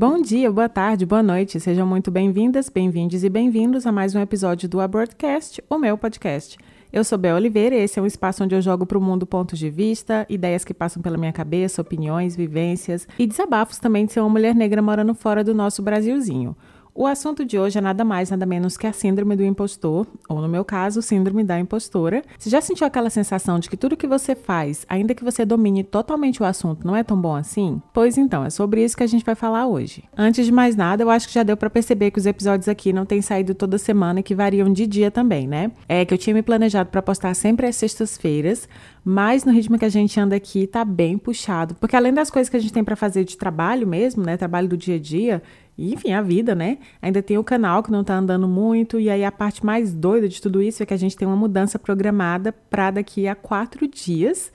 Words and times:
Bom 0.00 0.22
dia, 0.22 0.48
boa 0.48 0.68
tarde, 0.68 1.04
boa 1.04 1.24
noite. 1.24 1.58
Sejam 1.58 1.84
muito 1.84 2.08
bem-vindas, 2.08 2.68
bem-vindos 2.68 3.24
e 3.24 3.28
bem-vindos 3.28 3.84
a 3.84 3.90
mais 3.90 4.14
um 4.14 4.20
episódio 4.20 4.68
do 4.68 4.80
Abortcast, 4.80 5.60
o 5.68 5.76
meu 5.76 5.98
podcast. 5.98 6.56
Eu 6.92 7.02
sou 7.02 7.18
Bel 7.18 7.34
Oliveira 7.34 7.74
e 7.74 7.80
esse 7.80 7.98
é 7.98 8.02
um 8.02 8.06
espaço 8.06 8.44
onde 8.44 8.54
eu 8.54 8.62
jogo 8.62 8.86
para 8.86 8.96
o 8.96 9.00
mundo 9.00 9.26
pontos 9.26 9.58
de 9.58 9.68
vista, 9.68 10.24
ideias 10.28 10.64
que 10.64 10.72
passam 10.72 11.02
pela 11.02 11.18
minha 11.18 11.32
cabeça, 11.32 11.82
opiniões, 11.82 12.36
vivências 12.36 13.08
e 13.18 13.26
desabafos 13.26 13.80
também 13.80 14.06
de 14.06 14.12
ser 14.12 14.20
uma 14.20 14.28
mulher 14.28 14.54
negra 14.54 14.80
morando 14.80 15.16
fora 15.16 15.42
do 15.42 15.52
nosso 15.52 15.82
Brasilzinho. 15.82 16.56
O 17.00 17.06
assunto 17.06 17.44
de 17.44 17.56
hoje 17.56 17.78
é 17.78 17.80
nada 17.80 18.04
mais, 18.04 18.28
nada 18.28 18.44
menos 18.44 18.76
que 18.76 18.84
a 18.84 18.92
síndrome 18.92 19.36
do 19.36 19.44
impostor, 19.44 20.04
ou 20.28 20.42
no 20.42 20.48
meu 20.48 20.64
caso, 20.64 21.00
síndrome 21.00 21.44
da 21.44 21.56
impostora. 21.56 22.24
Você 22.36 22.50
já 22.50 22.60
sentiu 22.60 22.84
aquela 22.84 23.08
sensação 23.08 23.60
de 23.60 23.70
que 23.70 23.76
tudo 23.76 23.96
que 23.96 24.04
você 24.04 24.34
faz, 24.34 24.84
ainda 24.88 25.14
que 25.14 25.22
você 25.22 25.44
domine 25.44 25.84
totalmente 25.84 26.42
o 26.42 26.44
assunto, 26.44 26.84
não 26.84 26.96
é 26.96 27.04
tão 27.04 27.16
bom 27.16 27.36
assim? 27.36 27.80
Pois 27.94 28.18
então, 28.18 28.44
é 28.44 28.50
sobre 28.50 28.82
isso 28.82 28.96
que 28.96 29.04
a 29.04 29.06
gente 29.06 29.24
vai 29.24 29.36
falar 29.36 29.68
hoje. 29.68 30.02
Antes 30.16 30.44
de 30.44 30.50
mais 30.50 30.74
nada, 30.74 31.04
eu 31.04 31.08
acho 31.08 31.28
que 31.28 31.34
já 31.34 31.44
deu 31.44 31.56
para 31.56 31.70
perceber 31.70 32.10
que 32.10 32.18
os 32.18 32.26
episódios 32.26 32.66
aqui 32.66 32.92
não 32.92 33.06
têm 33.06 33.22
saído 33.22 33.54
toda 33.54 33.78
semana 33.78 34.18
e 34.18 34.22
que 34.24 34.34
variam 34.34 34.68
de 34.68 34.84
dia 34.84 35.08
também, 35.08 35.46
né? 35.46 35.70
É 35.88 36.04
que 36.04 36.12
eu 36.12 36.18
tinha 36.18 36.34
me 36.34 36.42
planejado 36.42 36.90
para 36.90 37.00
postar 37.00 37.32
sempre 37.34 37.68
às 37.68 37.76
sextas-feiras, 37.76 38.68
mas 39.04 39.44
no 39.44 39.52
ritmo 39.52 39.78
que 39.78 39.84
a 39.84 39.88
gente 39.88 40.18
anda 40.18 40.36
aqui 40.36 40.66
tá 40.66 40.84
bem 40.84 41.16
puxado, 41.16 41.74
porque 41.76 41.96
além 41.96 42.12
das 42.12 42.30
coisas 42.30 42.48
que 42.48 42.56
a 42.56 42.60
gente 42.60 42.72
tem 42.72 42.84
para 42.84 42.96
fazer 42.96 43.24
de 43.24 43.36
trabalho 43.36 43.86
mesmo, 43.86 44.24
né, 44.24 44.36
trabalho 44.36 44.68
do 44.68 44.76
dia 44.76 44.96
a 44.96 44.98
dia, 44.98 45.42
e, 45.78 45.94
enfim, 45.94 46.12
a 46.12 46.20
vida, 46.20 46.56
né? 46.56 46.78
Ainda 47.00 47.22
tem 47.22 47.38
o 47.38 47.44
canal 47.44 47.84
que 47.84 47.92
não 47.92 48.02
tá 48.02 48.16
andando 48.16 48.48
muito. 48.48 48.98
E 48.98 49.08
aí 49.08 49.24
a 49.24 49.30
parte 49.30 49.64
mais 49.64 49.94
doida 49.94 50.28
de 50.28 50.42
tudo 50.42 50.60
isso 50.60 50.82
é 50.82 50.86
que 50.86 50.92
a 50.92 50.96
gente 50.96 51.16
tem 51.16 51.26
uma 51.26 51.36
mudança 51.36 51.78
programada 51.78 52.52
para 52.52 52.90
daqui 52.90 53.28
a 53.28 53.36
quatro 53.36 53.86
dias. 53.86 54.50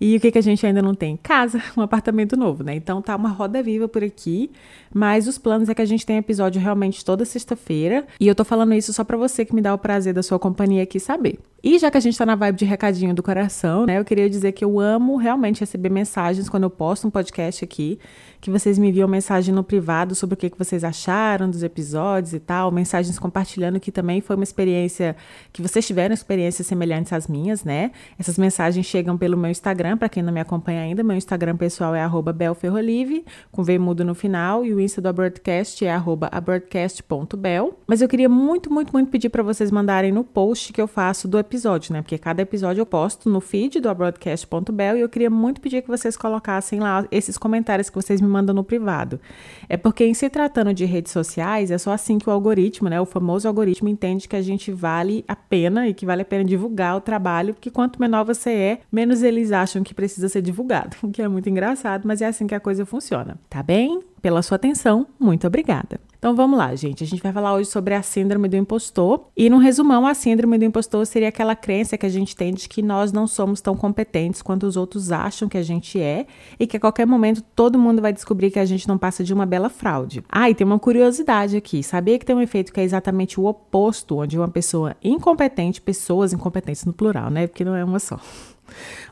E 0.00 0.16
o 0.16 0.20
que, 0.20 0.32
que 0.32 0.38
a 0.38 0.42
gente 0.42 0.66
ainda 0.66 0.80
não 0.80 0.94
tem? 0.94 1.16
Casa, 1.16 1.62
um 1.76 1.82
apartamento 1.82 2.38
novo, 2.38 2.64
né? 2.64 2.74
Então 2.74 3.02
tá 3.02 3.14
uma 3.14 3.28
roda 3.28 3.62
viva 3.62 3.86
por 3.86 4.02
aqui. 4.02 4.50
Mas 4.92 5.28
os 5.28 5.36
planos 5.36 5.68
é 5.68 5.74
que 5.74 5.82
a 5.82 5.84
gente 5.84 6.06
tem 6.06 6.16
episódio 6.16 6.60
realmente 6.60 7.04
toda 7.04 7.24
sexta-feira. 7.26 8.06
E 8.18 8.26
eu 8.26 8.34
tô 8.34 8.42
falando 8.42 8.72
isso 8.72 8.94
só 8.94 9.04
para 9.04 9.18
você 9.18 9.44
que 9.44 9.54
me 9.54 9.60
dá 9.60 9.74
o 9.74 9.78
prazer 9.78 10.14
da 10.14 10.22
sua 10.22 10.38
companhia 10.38 10.84
aqui 10.84 10.98
saber. 10.98 11.38
E 11.64 11.78
já 11.78 11.92
que 11.92 11.96
a 11.96 12.00
gente 12.00 12.18
tá 12.18 12.26
na 12.26 12.34
vibe 12.34 12.56
de 12.56 12.64
recadinho 12.64 13.14
do 13.14 13.22
coração, 13.22 13.86
né? 13.86 13.96
Eu 13.96 14.04
queria 14.04 14.28
dizer 14.28 14.50
que 14.50 14.64
eu 14.64 14.80
amo 14.80 15.16
realmente 15.16 15.60
receber 15.60 15.90
mensagens 15.90 16.48
quando 16.48 16.64
eu 16.64 16.70
posto 16.70 17.06
um 17.06 17.10
podcast 17.10 17.64
aqui. 17.64 18.00
Que 18.40 18.50
vocês 18.50 18.76
me 18.76 18.88
enviam 18.88 19.06
mensagem 19.06 19.54
no 19.54 19.62
privado 19.62 20.16
sobre 20.16 20.34
o 20.34 20.36
que, 20.36 20.50
que 20.50 20.58
vocês 20.58 20.82
acharam 20.82 21.48
dos 21.48 21.62
episódios 21.62 22.34
e 22.34 22.40
tal. 22.40 22.72
Mensagens 22.72 23.16
compartilhando 23.16 23.78
que 23.78 23.92
também 23.92 24.20
foi 24.20 24.34
uma 24.34 24.42
experiência. 24.42 25.14
Que 25.52 25.62
vocês 25.62 25.86
tiveram 25.86 26.12
experiências 26.12 26.66
semelhantes 26.66 27.12
às 27.12 27.28
minhas, 27.28 27.62
né? 27.62 27.92
Essas 28.18 28.36
mensagens 28.36 28.84
chegam 28.84 29.16
pelo 29.16 29.36
meu 29.36 29.48
Instagram, 29.48 29.96
para 29.96 30.08
quem 30.08 30.20
não 30.20 30.32
me 30.32 30.40
acompanha 30.40 30.80
ainda. 30.80 31.04
Meu 31.04 31.16
Instagram 31.16 31.56
pessoal 31.56 31.94
é 31.94 32.02
belferrolive, 32.32 33.24
com 33.52 33.62
V 33.62 33.78
mudo 33.78 34.04
no 34.04 34.16
final. 34.16 34.64
E 34.64 34.74
o 34.74 34.80
Insta 34.80 35.00
do 35.00 35.08
Abortcast 35.08 35.84
é 35.86 35.94
abortcast.bel. 36.32 37.78
Mas 37.86 38.02
eu 38.02 38.08
queria 38.08 38.28
muito, 38.28 38.68
muito, 38.72 38.92
muito 38.92 39.10
pedir 39.10 39.28
para 39.28 39.44
vocês 39.44 39.70
mandarem 39.70 40.10
no 40.10 40.24
post 40.24 40.72
que 40.72 40.82
eu 40.82 40.88
faço 40.88 41.28
do 41.28 41.38
episódio 41.38 41.51
episódio, 41.52 41.92
né? 41.92 42.00
Porque 42.00 42.16
cada 42.16 42.40
episódio 42.40 42.80
eu 42.80 42.86
posto 42.86 43.28
no 43.28 43.40
feed 43.40 43.78
do 43.78 43.94
broadcast.bel 43.94 44.96
e 44.96 45.00
eu 45.00 45.08
queria 45.08 45.28
muito 45.28 45.60
pedir 45.60 45.82
que 45.82 45.88
vocês 45.88 46.16
colocassem 46.16 46.80
lá 46.80 47.06
esses 47.10 47.36
comentários 47.36 47.90
que 47.90 47.94
vocês 47.94 48.22
me 48.22 48.26
mandam 48.26 48.54
no 48.54 48.64
privado. 48.64 49.20
É 49.68 49.76
porque 49.76 50.04
em 50.04 50.14
se 50.14 50.30
tratando 50.30 50.72
de 50.72 50.86
redes 50.86 51.12
sociais, 51.12 51.70
é 51.70 51.76
só 51.76 51.92
assim 51.92 52.18
que 52.18 52.28
o 52.28 52.32
algoritmo, 52.32 52.88
né, 52.88 52.98
o 52.98 53.04
famoso 53.04 53.46
algoritmo 53.46 53.88
entende 53.88 54.26
que 54.26 54.36
a 54.36 54.40
gente 54.40 54.72
vale 54.72 55.24
a 55.28 55.36
pena 55.36 55.86
e 55.86 55.92
que 55.92 56.06
vale 56.06 56.22
a 56.22 56.24
pena 56.24 56.42
divulgar 56.42 56.96
o 56.96 57.00
trabalho, 57.00 57.52
porque 57.52 57.70
quanto 57.70 58.00
menor 58.00 58.24
você 58.24 58.50
é, 58.50 58.80
menos 58.90 59.22
eles 59.22 59.52
acham 59.52 59.82
que 59.82 59.92
precisa 59.92 60.28
ser 60.28 60.40
divulgado, 60.40 60.96
o 61.04 61.10
que 61.10 61.20
é 61.20 61.28
muito 61.28 61.50
engraçado, 61.50 62.06
mas 62.06 62.22
é 62.22 62.26
assim 62.26 62.46
que 62.46 62.54
a 62.54 62.60
coisa 62.60 62.86
funciona. 62.86 63.38
Tá 63.50 63.62
bem? 63.62 64.00
Pela 64.22 64.40
sua 64.40 64.54
atenção, 64.54 65.04
muito 65.18 65.48
obrigada. 65.48 66.00
Então 66.16 66.36
vamos 66.36 66.56
lá, 66.56 66.72
gente. 66.76 67.02
A 67.02 67.06
gente 67.06 67.20
vai 67.20 67.32
falar 67.32 67.54
hoje 67.54 67.68
sobre 67.68 67.92
a 67.92 68.00
síndrome 68.00 68.48
do 68.48 68.56
impostor. 68.56 69.26
E 69.36 69.50
no 69.50 69.58
resumão, 69.58 70.06
a 70.06 70.14
síndrome 70.14 70.56
do 70.56 70.64
impostor 70.64 71.04
seria 71.04 71.28
aquela 71.28 71.56
crença 71.56 71.98
que 71.98 72.06
a 72.06 72.08
gente 72.08 72.36
tem 72.36 72.54
de 72.54 72.68
que 72.68 72.80
nós 72.80 73.10
não 73.10 73.26
somos 73.26 73.60
tão 73.60 73.76
competentes 73.76 74.40
quanto 74.40 74.64
os 74.64 74.76
outros 74.76 75.10
acham 75.10 75.48
que 75.48 75.58
a 75.58 75.62
gente 75.64 76.00
é 76.00 76.26
e 76.60 76.68
que 76.68 76.76
a 76.76 76.80
qualquer 76.80 77.04
momento 77.04 77.42
todo 77.56 77.76
mundo 77.76 78.00
vai 78.00 78.12
descobrir 78.12 78.52
que 78.52 78.60
a 78.60 78.64
gente 78.64 78.86
não 78.86 78.96
passa 78.96 79.24
de 79.24 79.34
uma 79.34 79.44
bela 79.44 79.68
fraude. 79.68 80.22
Ah, 80.28 80.48
e 80.48 80.54
tem 80.54 80.64
uma 80.64 80.78
curiosidade 80.78 81.56
aqui. 81.56 81.82
Sabia 81.82 82.16
que 82.16 82.24
tem 82.24 82.36
um 82.36 82.40
efeito 82.40 82.72
que 82.72 82.78
é 82.78 82.84
exatamente 82.84 83.40
o 83.40 83.46
oposto, 83.46 84.18
onde 84.18 84.38
uma 84.38 84.46
pessoa 84.46 84.94
incompetente, 85.02 85.80
pessoas 85.80 86.32
incompetentes 86.32 86.84
no 86.84 86.92
plural, 86.92 87.30
né? 87.30 87.48
Porque 87.48 87.64
não 87.64 87.74
é 87.74 87.84
uma 87.84 87.98
só 87.98 88.20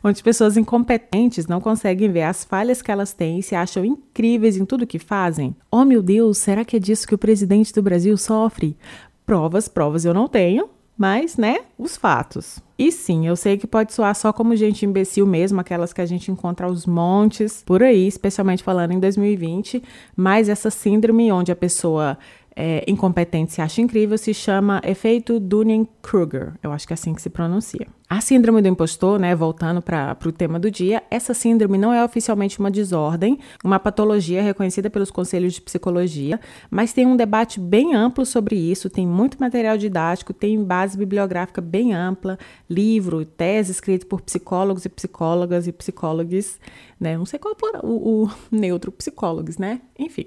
onde 0.03 0.23
pessoas 0.23 0.57
incompetentes 0.57 1.47
não 1.47 1.61
conseguem 1.61 2.11
ver 2.11 2.23
as 2.23 2.45
falhas 2.45 2.83
que 2.83 2.91
elas 2.91 3.13
têm 3.13 3.39
e 3.39 3.43
se 3.43 3.55
acham 3.55 3.85
incríveis 3.85 4.57
em 4.57 4.65
tudo 4.65 4.87
que 4.87 4.99
fazem. 4.99 5.55
Oh 5.71 5.85
meu 5.85 6.03
Deus, 6.03 6.39
será 6.39 6.65
que 6.65 6.77
é 6.77 6.79
disso 6.79 7.07
que 7.07 7.15
o 7.15 7.19
presidente 7.19 7.73
do 7.73 7.83
Brasil 7.83 8.17
sofre? 8.17 8.77
Provas, 9.25 9.69
provas 9.69 10.05
eu 10.05 10.15
não 10.15 10.27
tenho, 10.29 10.69
mas, 11.01 11.39
né, 11.39 11.61
os 11.79 11.97
fatos. 11.97 12.59
E 12.79 12.93
sim, 12.93 13.27
eu 13.27 13.35
sei 13.35 13.57
que 13.57 13.67
pode 13.67 13.93
soar 13.93 14.15
só 14.15 14.35
como 14.35 14.55
gente 14.55 14.85
imbecil 14.85 15.27
mesmo, 15.27 15.59
aquelas 15.59 15.95
que 15.95 16.01
a 16.03 16.05
gente 16.05 16.31
encontra 16.31 16.67
aos 16.67 16.85
montes 16.85 17.63
por 17.65 17.83
aí, 17.83 18.07
especialmente 18.07 18.63
falando 18.63 18.93
em 18.93 19.01
2020, 19.01 19.83
mas 20.15 20.49
essa 20.49 20.71
síndrome 20.71 21.33
onde 21.33 21.51
a 21.51 21.57
pessoa 21.57 22.19
é, 22.61 22.85
incompetente 22.87 23.55
se 23.55 23.63
acha 23.63 23.81
incrível 23.81 24.19
se 24.19 24.35
chama 24.35 24.83
efeito 24.85 25.41
Dunning-Kruger. 25.41 26.53
Eu 26.63 26.73
acho 26.73 26.87
que 26.87 26.93
é 26.93 26.95
assim 26.95 27.15
que 27.15 27.23
se 27.23 27.31
pronuncia. 27.31 27.87
A 28.07 28.21
síndrome 28.21 28.61
do 28.61 28.69
impostor, 28.69 29.19
né, 29.19 29.35
voltando 29.35 29.81
para 29.81 30.19
o 30.27 30.33
tema 30.33 30.59
do 30.59 30.71
dia, 30.71 31.03
essa 31.11 31.33
síndrome 31.33 31.79
não 31.79 31.91
é 31.91 32.05
oficialmente 32.05 32.59
uma 32.59 32.71
desordem, 32.71 33.39
uma 33.65 33.79
patologia 33.79 34.43
reconhecida 34.43 34.91
pelos 34.91 35.11
conselhos 35.11 35.55
de 35.55 35.63
psicologia, 35.63 36.39
mas 36.71 36.93
tem 36.93 37.07
um 37.07 37.17
debate 37.17 37.59
bem 37.59 37.95
amplo 37.95 38.27
sobre 38.27 38.57
isso, 38.57 38.91
tem 38.91 39.07
muito 39.07 39.41
material 39.41 39.79
didático, 39.79 40.35
tem 40.35 40.63
base 40.63 40.99
bibliográfica 40.99 41.63
bem 41.63 41.95
ampla, 41.95 42.39
livro, 42.69 43.25
tese 43.25 43.71
escrito 43.71 44.07
por 44.07 44.21
psicólogos 44.21 44.85
e 44.85 44.89
psicólogas 44.91 45.67
e 45.67 45.73
psicólogos, 45.73 46.59
né, 46.99 47.17
não 47.17 47.25
sei 47.25 47.39
qual 47.39 47.55
é 47.55 47.79
o, 47.83 48.25
o 48.25 48.31
neutro, 48.51 48.93
psicólogos, 48.93 49.57
né, 49.57 49.81
enfim 49.99 50.27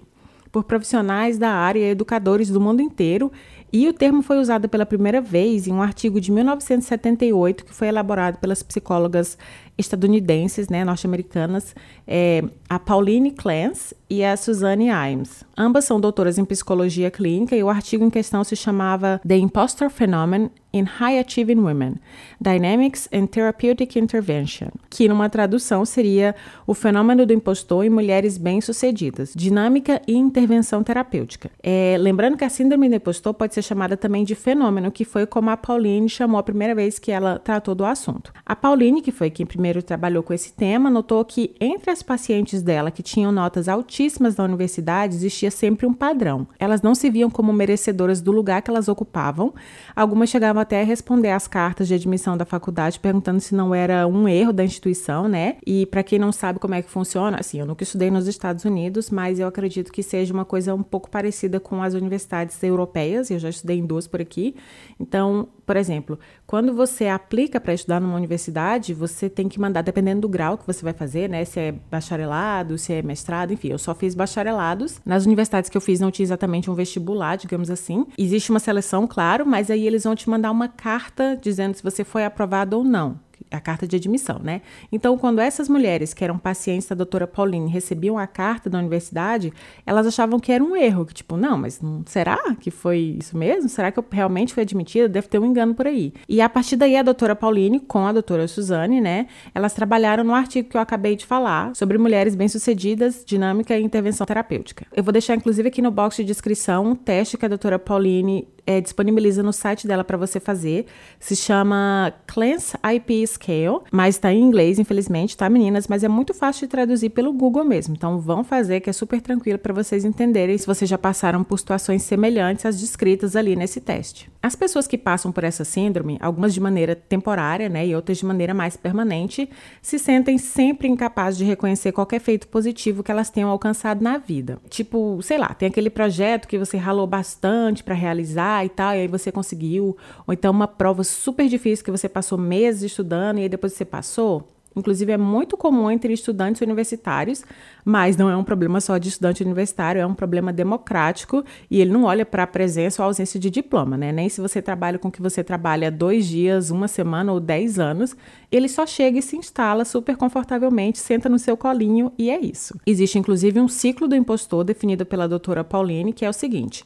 por 0.54 0.64
profissionais 0.66 1.40
da 1.40 1.50
área 1.50 1.80
e 1.80 1.90
educadores 1.90 2.48
do 2.48 2.62
mundo 2.62 2.80
inteiro, 2.80 3.32
e 3.72 3.88
o 3.90 3.94
termo 3.94 4.22
foi 4.22 4.38
usado 4.38 4.70
pela 4.70 4.86
primeira 4.86 5.20
vez 5.20 5.68
em 5.68 5.74
um 5.74 5.82
artigo 5.82 6.22
de 6.22 6.32
1978 6.32 7.66
que 7.66 7.74
foi 7.74 7.88
elaborado 7.88 8.38
pelas 8.38 8.62
psicólogas 8.62 9.36
estadunidenses, 9.78 10.70
né, 10.70 10.86
norte-americanas, 10.86 11.76
é, 12.08 12.44
a 12.70 12.78
Pauline 12.78 13.32
Clance 13.32 13.96
e 14.10 14.24
a 14.24 14.38
Suzanne 14.38 14.90
Imes. 14.90 15.44
Ambas 15.58 15.86
são 15.86 16.00
doutoras 16.00 16.38
em 16.38 16.46
psicologia 16.46 17.10
clínica 17.10 17.56
e 17.56 17.64
o 17.64 17.70
artigo 17.70 18.04
em 18.04 18.10
questão 18.10 18.44
se 18.44 18.56
chamava 18.56 19.20
The 19.28 19.38
Imposter 19.38 19.90
Phenomenon 19.90 20.50
in 20.74 20.84
High 20.84 21.20
Achieving 21.20 21.60
Women: 21.60 21.96
Dynamics 22.42 23.08
and 23.14 23.28
Therapeutic 23.28 23.96
Intervention, 23.96 24.70
que 24.90 25.08
numa 25.08 25.30
tradução 25.30 25.86
seria 25.86 26.36
o 26.68 26.74
fenômeno 26.74 27.26
do 27.26 27.34
impostor 27.34 27.86
em 27.86 27.90
mulheres 27.90 28.38
bem-sucedidas, 28.38 29.34
dinâmica 29.36 30.02
e 30.08 30.16
intervenção 30.16 30.84
terapêutica. 30.84 31.50
É, 31.62 31.96
lembrando 32.00 32.38
que 32.38 32.44
a 32.44 32.50
síndrome 32.50 32.90
do 32.90 32.96
impostor 32.96 33.34
pode 33.34 33.54
ser 33.54 33.62
chamada 33.62 33.96
também 33.96 34.24
de 34.24 34.36
fenômeno, 34.36 34.92
que 34.92 35.06
foi 35.06 35.26
como 35.26 35.50
a 35.50 35.58
Pauline 35.58 36.10
chamou 36.10 36.40
a 36.40 36.44
primeira 36.44 36.74
vez 36.74 37.00
que 37.00 37.12
ela 37.12 37.40
tratou 37.40 37.76
do 37.76 37.86
assunto. 37.86 38.34
A 38.46 38.56
Pauline, 38.56 39.02
que 39.02 39.12
foi 39.12 39.30
quem 39.30 39.46
primeiro 39.46 39.63
trabalhou 39.82 40.24
com 40.24 40.34
esse 40.34 40.52
tema, 40.54 40.90
notou 40.90 41.24
que 41.24 41.56
entre 41.60 41.92
as 41.92 42.04
pacientes 42.04 42.62
dela 42.62 42.92
que 42.92 43.04
tinham 43.04 43.32
notas 43.32 43.68
altíssimas 43.68 44.36
da 44.36 44.44
universidade 44.44 45.16
existia 45.16 45.50
sempre 45.50 45.86
um 45.86 45.94
padrão. 45.94 46.48
Elas 46.60 46.82
não 46.82 46.94
se 46.94 47.10
viam 47.10 47.30
como 47.30 47.54
merecedoras 47.54 48.22
do 48.22 48.32
lugar 48.32 48.62
que 48.62 48.70
elas 48.70 48.88
ocupavam. 48.88 49.54
Algumas 49.96 50.30
chegavam 50.30 50.62
até 50.62 50.82
a 50.82 50.84
responder 50.84 51.32
às 51.32 51.48
cartas 51.48 51.88
de 51.88 51.94
admissão 51.94 52.36
da 52.36 52.46
faculdade 52.46 53.00
perguntando 53.00 53.40
se 53.40 53.56
não 53.56 53.74
era 53.74 54.08
um 54.08 54.28
erro 54.28 54.52
da 54.52 54.64
instituição, 54.64 55.28
né? 55.28 55.58
E 55.66 55.86
para 55.86 56.04
quem 56.04 56.20
não 56.20 56.32
sabe 56.32 56.60
como 56.60 56.74
é 56.74 56.82
que 56.82 56.90
funciona, 56.90 57.38
assim, 57.40 57.60
eu 57.60 57.66
nunca 57.66 57.84
estudei 57.84 58.10
nos 58.10 58.28
Estados 58.28 58.66
Unidos, 58.66 59.10
mas 59.10 59.40
eu 59.40 59.48
acredito 59.48 59.92
que 59.92 60.04
seja 60.04 60.34
uma 60.34 60.46
coisa 60.46 60.74
um 60.74 60.84
pouco 60.84 61.10
parecida 61.10 61.60
com 61.60 61.82
as 61.82 61.94
universidades 61.94 62.62
europeias, 62.64 63.30
eu 63.30 63.40
já 63.40 63.50
estudei 63.50 63.78
em 63.78 63.86
duas 63.86 64.08
por 64.08 64.22
aqui. 64.22 64.56
Então, 65.00 65.48
por 65.66 65.78
exemplo, 65.78 66.20
quando 66.46 66.74
você 66.74 67.08
aplica 67.08 67.60
para 67.60 67.74
estudar 67.74 68.00
numa 68.00 68.16
universidade, 68.16 68.94
você 68.94 69.30
tem 69.30 69.48
que 69.48 69.60
mandar, 69.60 69.82
dependendo 69.82 70.22
do 70.22 70.30
grau 70.30 70.58
que 70.58 70.68
você 70.68 70.84
vai 70.84 70.94
fazer, 70.94 71.30
né? 71.30 71.46
Se 71.46 71.60
é 71.60 71.72
bacharelado, 71.72 72.78
se 72.78 72.94
é 72.94 73.02
mestrado, 73.02 73.54
enfim. 73.54 73.70
Eu 73.70 73.78
só 73.78 73.96
fiz 73.96 74.14
bacharelados. 74.14 75.00
Nas 75.06 75.26
universidades 75.26 75.70
que 75.70 75.78
eu 75.78 75.82
fiz 75.82 76.00
não 76.00 76.12
tinha 76.12 76.26
exatamente 76.26 76.70
um 76.70 76.74
vestibular, 76.74 77.38
digamos 77.38 77.70
assim. 77.70 78.06
Existe 78.18 78.50
uma 78.50 78.60
seleção, 78.60 79.08
claro, 79.08 79.46
mas 79.46 79.72
aí 79.72 79.88
eles 79.88 80.04
vão 80.04 80.16
te 80.16 80.30
mandar 80.30 80.52
uma 80.52 80.68
carta 80.68 81.38
dizendo 81.42 81.76
se 81.76 81.84
você 81.84 82.04
foi 82.04 82.26
aprovado 82.26 82.78
ou 82.78 82.84
não. 82.84 83.20
A 83.54 83.60
carta 83.60 83.88
de 83.88 83.96
admissão, 83.96 84.40
né? 84.44 84.62
Então, 84.92 85.18
quando 85.18 85.40
essas 85.40 85.70
mulheres 85.70 86.14
que 86.14 86.24
eram 86.24 86.38
pacientes 86.38 86.88
da 86.88 86.96
doutora 86.96 87.28
Pauline 87.28 87.70
recebiam 87.70 88.18
a 88.18 88.26
carta 88.26 88.70
da 88.70 88.80
universidade, 88.80 89.54
elas 89.86 90.08
achavam 90.08 90.40
que 90.40 90.52
era 90.52 90.64
um 90.64 90.76
erro, 90.76 91.06
que 91.06 91.14
tipo, 91.14 91.38
não, 91.38 91.58
mas 91.58 91.80
não, 91.80 92.04
será 92.06 92.38
que 92.60 92.72
foi 92.72 93.18
isso 93.20 93.38
mesmo? 93.38 93.70
Será 93.70 93.92
que 93.92 94.00
eu 94.00 94.06
realmente 94.12 94.54
fui 94.54 94.64
admitida? 94.64 95.08
Deve 95.08 95.28
ter 95.28 95.40
um 95.40 95.46
engano 95.46 95.76
por 95.76 95.88
aí. 95.88 96.14
E 96.28 96.42
a 96.42 96.50
partir 96.50 96.76
daí, 96.76 96.98
a 96.98 97.04
doutora 97.04 97.36
Pauline, 97.36 97.80
com 97.80 98.06
a 98.06 98.12
doutora 98.12 98.48
Suzane, 98.48 99.00
né, 99.00 99.28
elas 99.54 99.74
trabalharam 99.74 100.24
no 100.24 100.34
artigo 100.34 100.70
que 100.70 100.78
eu 100.78 100.82
acabei 100.82 101.16
de 101.16 101.26
falar 101.26 101.76
sobre 101.76 101.98
mulheres 101.98 102.36
bem-sucedidas, 102.36 103.24
dinâmica 103.26 103.78
e 103.78 103.84
intervenção 103.84 104.26
terapêutica. 104.26 104.86
Eu 104.96 105.04
vou 105.04 105.12
deixar, 105.12 105.36
inclusive, 105.36 105.68
aqui 105.68 105.82
no 105.82 105.92
box 105.92 106.18
de 106.18 106.24
descrição 106.24 106.86
um 106.86 106.96
teste 106.96 107.38
que 107.38 107.46
a 107.46 107.50
doutora 107.50 107.78
Pauline 107.78 108.48
é, 108.66 108.80
disponibiliza 108.80 109.44
no 109.44 109.52
site 109.52 109.88
dela 109.88 110.04
para 110.04 110.18
você 110.18 110.40
fazer. 110.40 110.86
Se 111.20 111.36
chama 111.36 112.14
Cleanse 112.28 112.78
IP 112.96 113.26
Scale, 113.28 113.80
mas 113.92 114.16
está 114.16 114.32
em 114.32 114.42
inglês, 114.42 114.80
infelizmente, 114.80 115.36
tá, 115.36 115.50
meninas? 115.50 115.88
Mas 115.88 116.04
é 116.04 116.08
muito 116.08 116.34
fácil 116.34 116.68
de 116.68 116.72
traduzir 116.72 117.10
pelo 117.10 117.34
Google 117.34 117.64
mesmo. 117.64 117.96
Então 117.96 118.20
vão 118.20 118.44
fazer, 118.44 118.80
que 118.80 118.90
é 118.90 118.94
super 118.94 119.22
tranquilo 119.22 119.60
para 119.60 119.74
vocês 119.74 120.06
entenderem 120.06 120.58
se 120.58 120.66
vocês 120.66 120.90
já 120.90 120.98
passaram 120.98 121.44
por 121.44 121.60
situações 121.60 122.04
semelhantes 122.04 122.66
às 122.66 122.80
descritas 122.80 123.36
ali 123.36 123.56
nesse 123.56 123.82
teste. 123.82 124.32
As 124.42 124.56
pessoas 124.56 124.88
que 124.88 124.98
passam 124.98 125.32
por 125.32 125.44
essa 125.44 125.64
síndrome, 125.64 126.18
algumas 126.20 126.54
de 126.54 126.60
maneira 126.60 126.96
temporária, 126.96 127.70
né, 127.70 127.88
e 127.88 127.96
outras 127.96 128.18
de 128.18 128.26
maneira 128.26 128.54
mais 128.54 128.76
permanente, 128.76 129.50
se 129.82 129.98
sentem 129.98 130.38
sempre 130.38 130.88
incapazes 130.88 131.38
de 131.38 131.46
reconhecer 131.46 131.92
qualquer 131.92 132.20
feito 132.20 132.48
positivo 132.48 133.04
que 133.04 133.12
elas 133.12 133.30
tenham 133.30 133.50
alcançado 133.50 134.04
na 134.04 134.18
vida. 134.18 134.60
Tipo, 134.70 135.20
sei 135.22 135.38
lá, 135.38 135.54
tem 135.54 135.70
aquele 135.70 135.90
projeto 135.90 136.48
que 136.48 136.58
você 136.58 136.78
ralou 136.78 137.08
bastante 137.08 137.84
para 137.84 137.96
realizar 137.96 138.53
e 138.66 138.70
tal, 138.70 138.94
e 138.94 139.00
aí 139.00 139.08
você 139.08 139.32
conseguiu. 139.32 139.96
Ou 140.28 140.34
então 140.34 140.52
uma 140.52 140.68
prova 140.68 141.04
super 141.04 141.48
difícil 141.48 141.86
que 141.86 141.92
você 141.92 142.10
passou 142.10 142.38
meses 142.38 142.84
estudando 142.84 143.38
e 143.40 143.44
aí 143.44 143.50
depois 143.50 143.74
você 143.74 143.86
passou. 143.86 144.48
Inclusive, 144.76 145.12
é 145.12 145.18
muito 145.18 145.56
comum 145.56 145.90
entre 145.90 146.14
estudantes 146.14 146.62
universitários, 146.62 147.44
mas 147.86 148.18
não 148.18 148.30
é 148.30 148.36
um 148.36 148.44
problema 148.44 148.82
só 148.82 148.98
de 148.98 149.10
estudante 149.10 149.44
universitário, 149.44 150.02
é 150.02 150.06
um 150.06 150.16
problema 150.16 150.52
democrático 150.52 151.44
e 151.70 151.80
ele 151.80 151.92
não 151.92 152.04
olha 152.04 152.26
para 152.26 152.44
a 152.44 152.48
presença 152.48 153.02
ou 153.02 153.08
ausência 153.08 153.40
de 153.40 153.50
diploma, 153.50 153.98
né? 153.98 154.12
Nem 154.12 154.30
se 154.30 154.42
você 154.42 154.62
trabalha 154.62 154.98
com 154.98 155.12
que 155.12 155.22
você 155.22 155.44
trabalha 155.44 155.92
dois 155.92 156.26
dias, 156.26 156.72
uma 156.72 156.88
semana 156.88 157.32
ou 157.32 157.40
dez 157.40 157.78
anos, 157.78 158.16
ele 158.52 158.68
só 158.68 158.86
chega 158.86 159.20
e 159.20 159.22
se 159.22 159.38
instala 159.38 159.86
super 159.86 160.18
confortavelmente, 160.18 160.98
senta 160.98 161.30
no 161.30 161.38
seu 161.38 161.56
colinho 161.56 162.12
e 162.18 162.30
é 162.30 162.40
isso. 162.40 162.76
Existe, 162.86 163.20
inclusive, 163.20 163.60
um 163.60 163.68
ciclo 163.68 164.08
do 164.08 164.16
impostor 164.16 164.64
definido 164.64 165.06
pela 165.06 165.28
doutora 165.28 165.64
Pauline, 165.64 166.14
que 166.14 166.26
é 166.26 166.30
o 166.30 166.34
seguinte. 166.34 166.84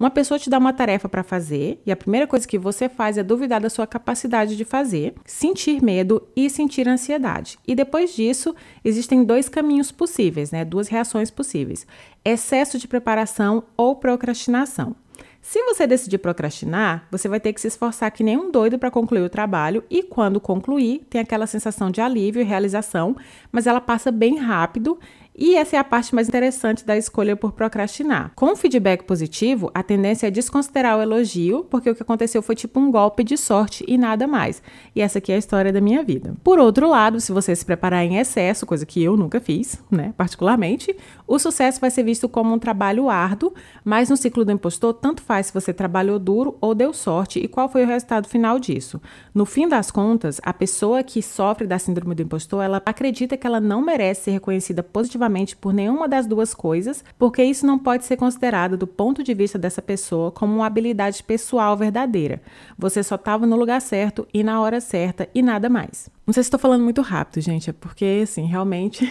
Uma 0.00 0.10
pessoa 0.10 0.38
te 0.40 0.48
dá 0.48 0.56
uma 0.56 0.72
tarefa 0.72 1.10
para 1.10 1.22
fazer 1.22 1.78
e 1.84 1.92
a 1.92 1.96
primeira 1.96 2.26
coisa 2.26 2.48
que 2.48 2.58
você 2.58 2.88
faz 2.88 3.18
é 3.18 3.22
duvidar 3.22 3.60
da 3.60 3.68
sua 3.68 3.86
capacidade 3.86 4.56
de 4.56 4.64
fazer, 4.64 5.12
sentir 5.26 5.82
medo 5.82 6.26
e 6.34 6.48
sentir 6.48 6.88
ansiedade. 6.88 7.58
E 7.68 7.74
depois 7.74 8.14
disso, 8.14 8.54
existem 8.82 9.22
dois 9.22 9.46
caminhos 9.46 9.92
possíveis, 9.92 10.50
né? 10.50 10.64
Duas 10.64 10.88
reações 10.88 11.30
possíveis: 11.30 11.86
excesso 12.24 12.78
de 12.78 12.88
preparação 12.88 13.62
ou 13.76 13.94
procrastinação. 13.94 14.96
Se 15.42 15.62
você 15.64 15.86
decidir 15.86 16.18
procrastinar, 16.18 17.06
você 17.10 17.28
vai 17.28 17.40
ter 17.40 17.52
que 17.52 17.60
se 17.60 17.68
esforçar 17.68 18.10
que 18.10 18.22
nem 18.22 18.36
um 18.36 18.50
doido 18.50 18.78
para 18.78 18.90
concluir 18.90 19.22
o 19.22 19.28
trabalho 19.28 19.82
e 19.90 20.02
quando 20.02 20.40
concluir, 20.40 21.06
tem 21.08 21.20
aquela 21.20 21.46
sensação 21.46 21.90
de 21.90 22.00
alívio 22.00 22.40
e 22.40 22.44
realização, 22.44 23.16
mas 23.50 23.66
ela 23.66 23.80
passa 23.80 24.10
bem 24.10 24.36
rápido 24.36 24.98
e 25.36 25.54
essa 25.56 25.76
é 25.76 25.78
a 25.78 25.84
parte 25.84 26.14
mais 26.14 26.28
interessante 26.28 26.84
da 26.84 26.96
escolha 26.96 27.36
por 27.36 27.52
procrastinar. 27.52 28.32
Com 28.34 28.54
feedback 28.54 29.04
positivo, 29.04 29.70
a 29.74 29.82
tendência 29.82 30.26
é 30.26 30.30
desconsiderar 30.30 30.98
o 30.98 31.02
elogio, 31.02 31.64
porque 31.70 31.88
o 31.88 31.94
que 31.94 32.02
aconteceu 32.02 32.42
foi 32.42 32.54
tipo 32.54 32.78
um 32.78 32.90
golpe 32.90 33.24
de 33.24 33.36
sorte 33.36 33.84
e 33.86 33.96
nada 33.96 34.26
mais. 34.26 34.62
E 34.94 35.00
essa 35.00 35.18
aqui 35.18 35.32
é 35.32 35.36
a 35.36 35.38
história 35.38 35.72
da 35.72 35.80
minha 35.80 36.02
vida. 36.02 36.34
Por 36.42 36.58
outro 36.58 36.88
lado, 36.88 37.20
se 37.20 37.32
você 37.32 37.54
se 37.54 37.64
preparar 37.64 38.04
em 38.04 38.18
excesso, 38.18 38.66
coisa 38.66 38.84
que 38.84 39.02
eu 39.02 39.16
nunca 39.16 39.40
fiz, 39.40 39.82
né, 39.90 40.12
particularmente, 40.16 40.94
o 41.30 41.38
sucesso 41.38 41.80
vai 41.80 41.92
ser 41.92 42.02
visto 42.02 42.28
como 42.28 42.52
um 42.52 42.58
trabalho 42.58 43.08
árduo, 43.08 43.54
mas 43.84 44.10
no 44.10 44.16
ciclo 44.16 44.44
do 44.44 44.50
impostor, 44.50 44.92
tanto 44.94 45.22
faz 45.22 45.46
se 45.46 45.54
você 45.54 45.72
trabalhou 45.72 46.18
duro 46.18 46.58
ou 46.60 46.74
deu 46.74 46.92
sorte 46.92 47.38
e 47.38 47.46
qual 47.46 47.68
foi 47.68 47.84
o 47.84 47.86
resultado 47.86 48.26
final 48.26 48.58
disso. 48.58 49.00
No 49.32 49.46
fim 49.46 49.68
das 49.68 49.92
contas, 49.92 50.40
a 50.42 50.52
pessoa 50.52 51.04
que 51.04 51.22
sofre 51.22 51.68
da 51.68 51.78
síndrome 51.78 52.16
do 52.16 52.22
impostor, 52.22 52.64
ela 52.64 52.82
acredita 52.84 53.36
que 53.36 53.46
ela 53.46 53.60
não 53.60 53.80
merece 53.80 54.22
ser 54.22 54.30
reconhecida 54.32 54.82
positivamente 54.82 55.56
por 55.56 55.72
nenhuma 55.72 56.08
das 56.08 56.26
duas 56.26 56.52
coisas, 56.52 57.04
porque 57.16 57.44
isso 57.44 57.64
não 57.64 57.78
pode 57.78 58.04
ser 58.06 58.16
considerado, 58.16 58.76
do 58.76 58.88
ponto 58.88 59.22
de 59.22 59.32
vista 59.32 59.56
dessa 59.56 59.80
pessoa, 59.80 60.32
como 60.32 60.56
uma 60.56 60.66
habilidade 60.66 61.22
pessoal 61.22 61.76
verdadeira. 61.76 62.42
Você 62.76 63.04
só 63.04 63.14
estava 63.14 63.46
no 63.46 63.54
lugar 63.54 63.80
certo 63.80 64.26
e 64.34 64.42
na 64.42 64.60
hora 64.60 64.80
certa 64.80 65.28
e 65.32 65.42
nada 65.42 65.68
mais. 65.68 66.10
Não 66.26 66.34
sei 66.34 66.42
se 66.42 66.48
estou 66.48 66.58
falando 66.58 66.82
muito 66.82 67.02
rápido, 67.02 67.40
gente, 67.40 67.70
é 67.70 67.72
porque, 67.72 68.20
assim, 68.24 68.46
realmente. 68.46 69.08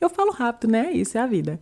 Eu 0.00 0.08
falo 0.08 0.32
rápido, 0.32 0.70
né? 0.70 0.92
Isso 0.92 1.16
é 1.16 1.20
a 1.20 1.26
vida. 1.26 1.60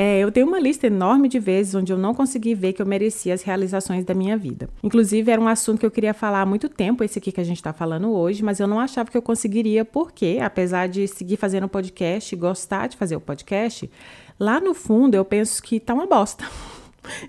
É, 0.00 0.20
eu 0.20 0.30
tenho 0.30 0.46
uma 0.46 0.60
lista 0.60 0.86
enorme 0.86 1.28
de 1.28 1.40
vezes 1.40 1.74
onde 1.74 1.92
eu 1.92 1.98
não 1.98 2.14
consegui 2.14 2.54
ver 2.54 2.72
que 2.72 2.80
eu 2.80 2.86
merecia 2.86 3.34
as 3.34 3.42
realizações 3.42 4.04
da 4.04 4.14
minha 4.14 4.36
vida. 4.36 4.70
Inclusive, 4.80 5.28
era 5.28 5.40
um 5.40 5.48
assunto 5.48 5.80
que 5.80 5.86
eu 5.86 5.90
queria 5.90 6.14
falar 6.14 6.42
há 6.42 6.46
muito 6.46 6.68
tempo, 6.68 7.02
esse 7.02 7.18
aqui 7.18 7.32
que 7.32 7.40
a 7.40 7.44
gente 7.44 7.56
está 7.56 7.72
falando 7.72 8.12
hoje, 8.12 8.44
mas 8.44 8.60
eu 8.60 8.68
não 8.68 8.78
achava 8.78 9.10
que 9.10 9.16
eu 9.16 9.22
conseguiria, 9.22 9.84
porque, 9.84 10.38
apesar 10.40 10.88
de 10.88 11.08
seguir 11.08 11.36
fazendo 11.36 11.68
podcast 11.68 12.32
e 12.32 12.38
gostar 12.38 12.86
de 12.86 12.96
fazer 12.96 13.16
o 13.16 13.20
podcast, 13.20 13.90
lá 14.38 14.60
no 14.60 14.72
fundo 14.72 15.16
eu 15.16 15.24
penso 15.24 15.60
que 15.60 15.80
tá 15.80 15.94
uma 15.94 16.06
bosta. 16.06 16.44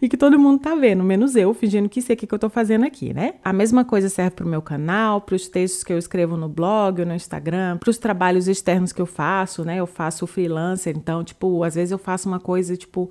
e 0.01 0.09
que 0.09 0.17
todo 0.17 0.39
mundo 0.39 0.59
tá 0.59 0.75
vendo, 0.75 1.03
menos 1.03 1.35
eu, 1.35 1.53
fingindo 1.53 1.89
que 1.89 1.99
isso 1.99 2.11
aqui 2.11 2.25
que 2.25 2.33
eu 2.33 2.39
tô 2.39 2.49
fazendo 2.49 2.85
aqui, 2.85 3.13
né? 3.13 3.35
A 3.43 3.53
mesma 3.53 3.83
coisa 3.85 4.09
serve 4.09 4.31
pro 4.31 4.47
meu 4.47 4.61
canal, 4.61 5.21
pros 5.21 5.47
textos 5.47 5.83
que 5.83 5.93
eu 5.93 5.97
escrevo 5.97 6.37
no 6.37 6.47
blog 6.47 7.01
ou 7.01 7.05
no 7.05 7.13
Instagram, 7.13 7.77
pros 7.77 7.97
trabalhos 7.97 8.47
externos 8.47 8.91
que 8.91 9.01
eu 9.01 9.05
faço, 9.05 9.63
né? 9.63 9.77
Eu 9.77 9.87
faço 9.87 10.25
freelancer, 10.27 10.95
então, 10.95 11.23
tipo, 11.23 11.63
às 11.63 11.75
vezes 11.75 11.91
eu 11.91 11.97
faço 11.97 12.27
uma 12.27 12.39
coisa, 12.39 12.75
tipo, 12.75 13.09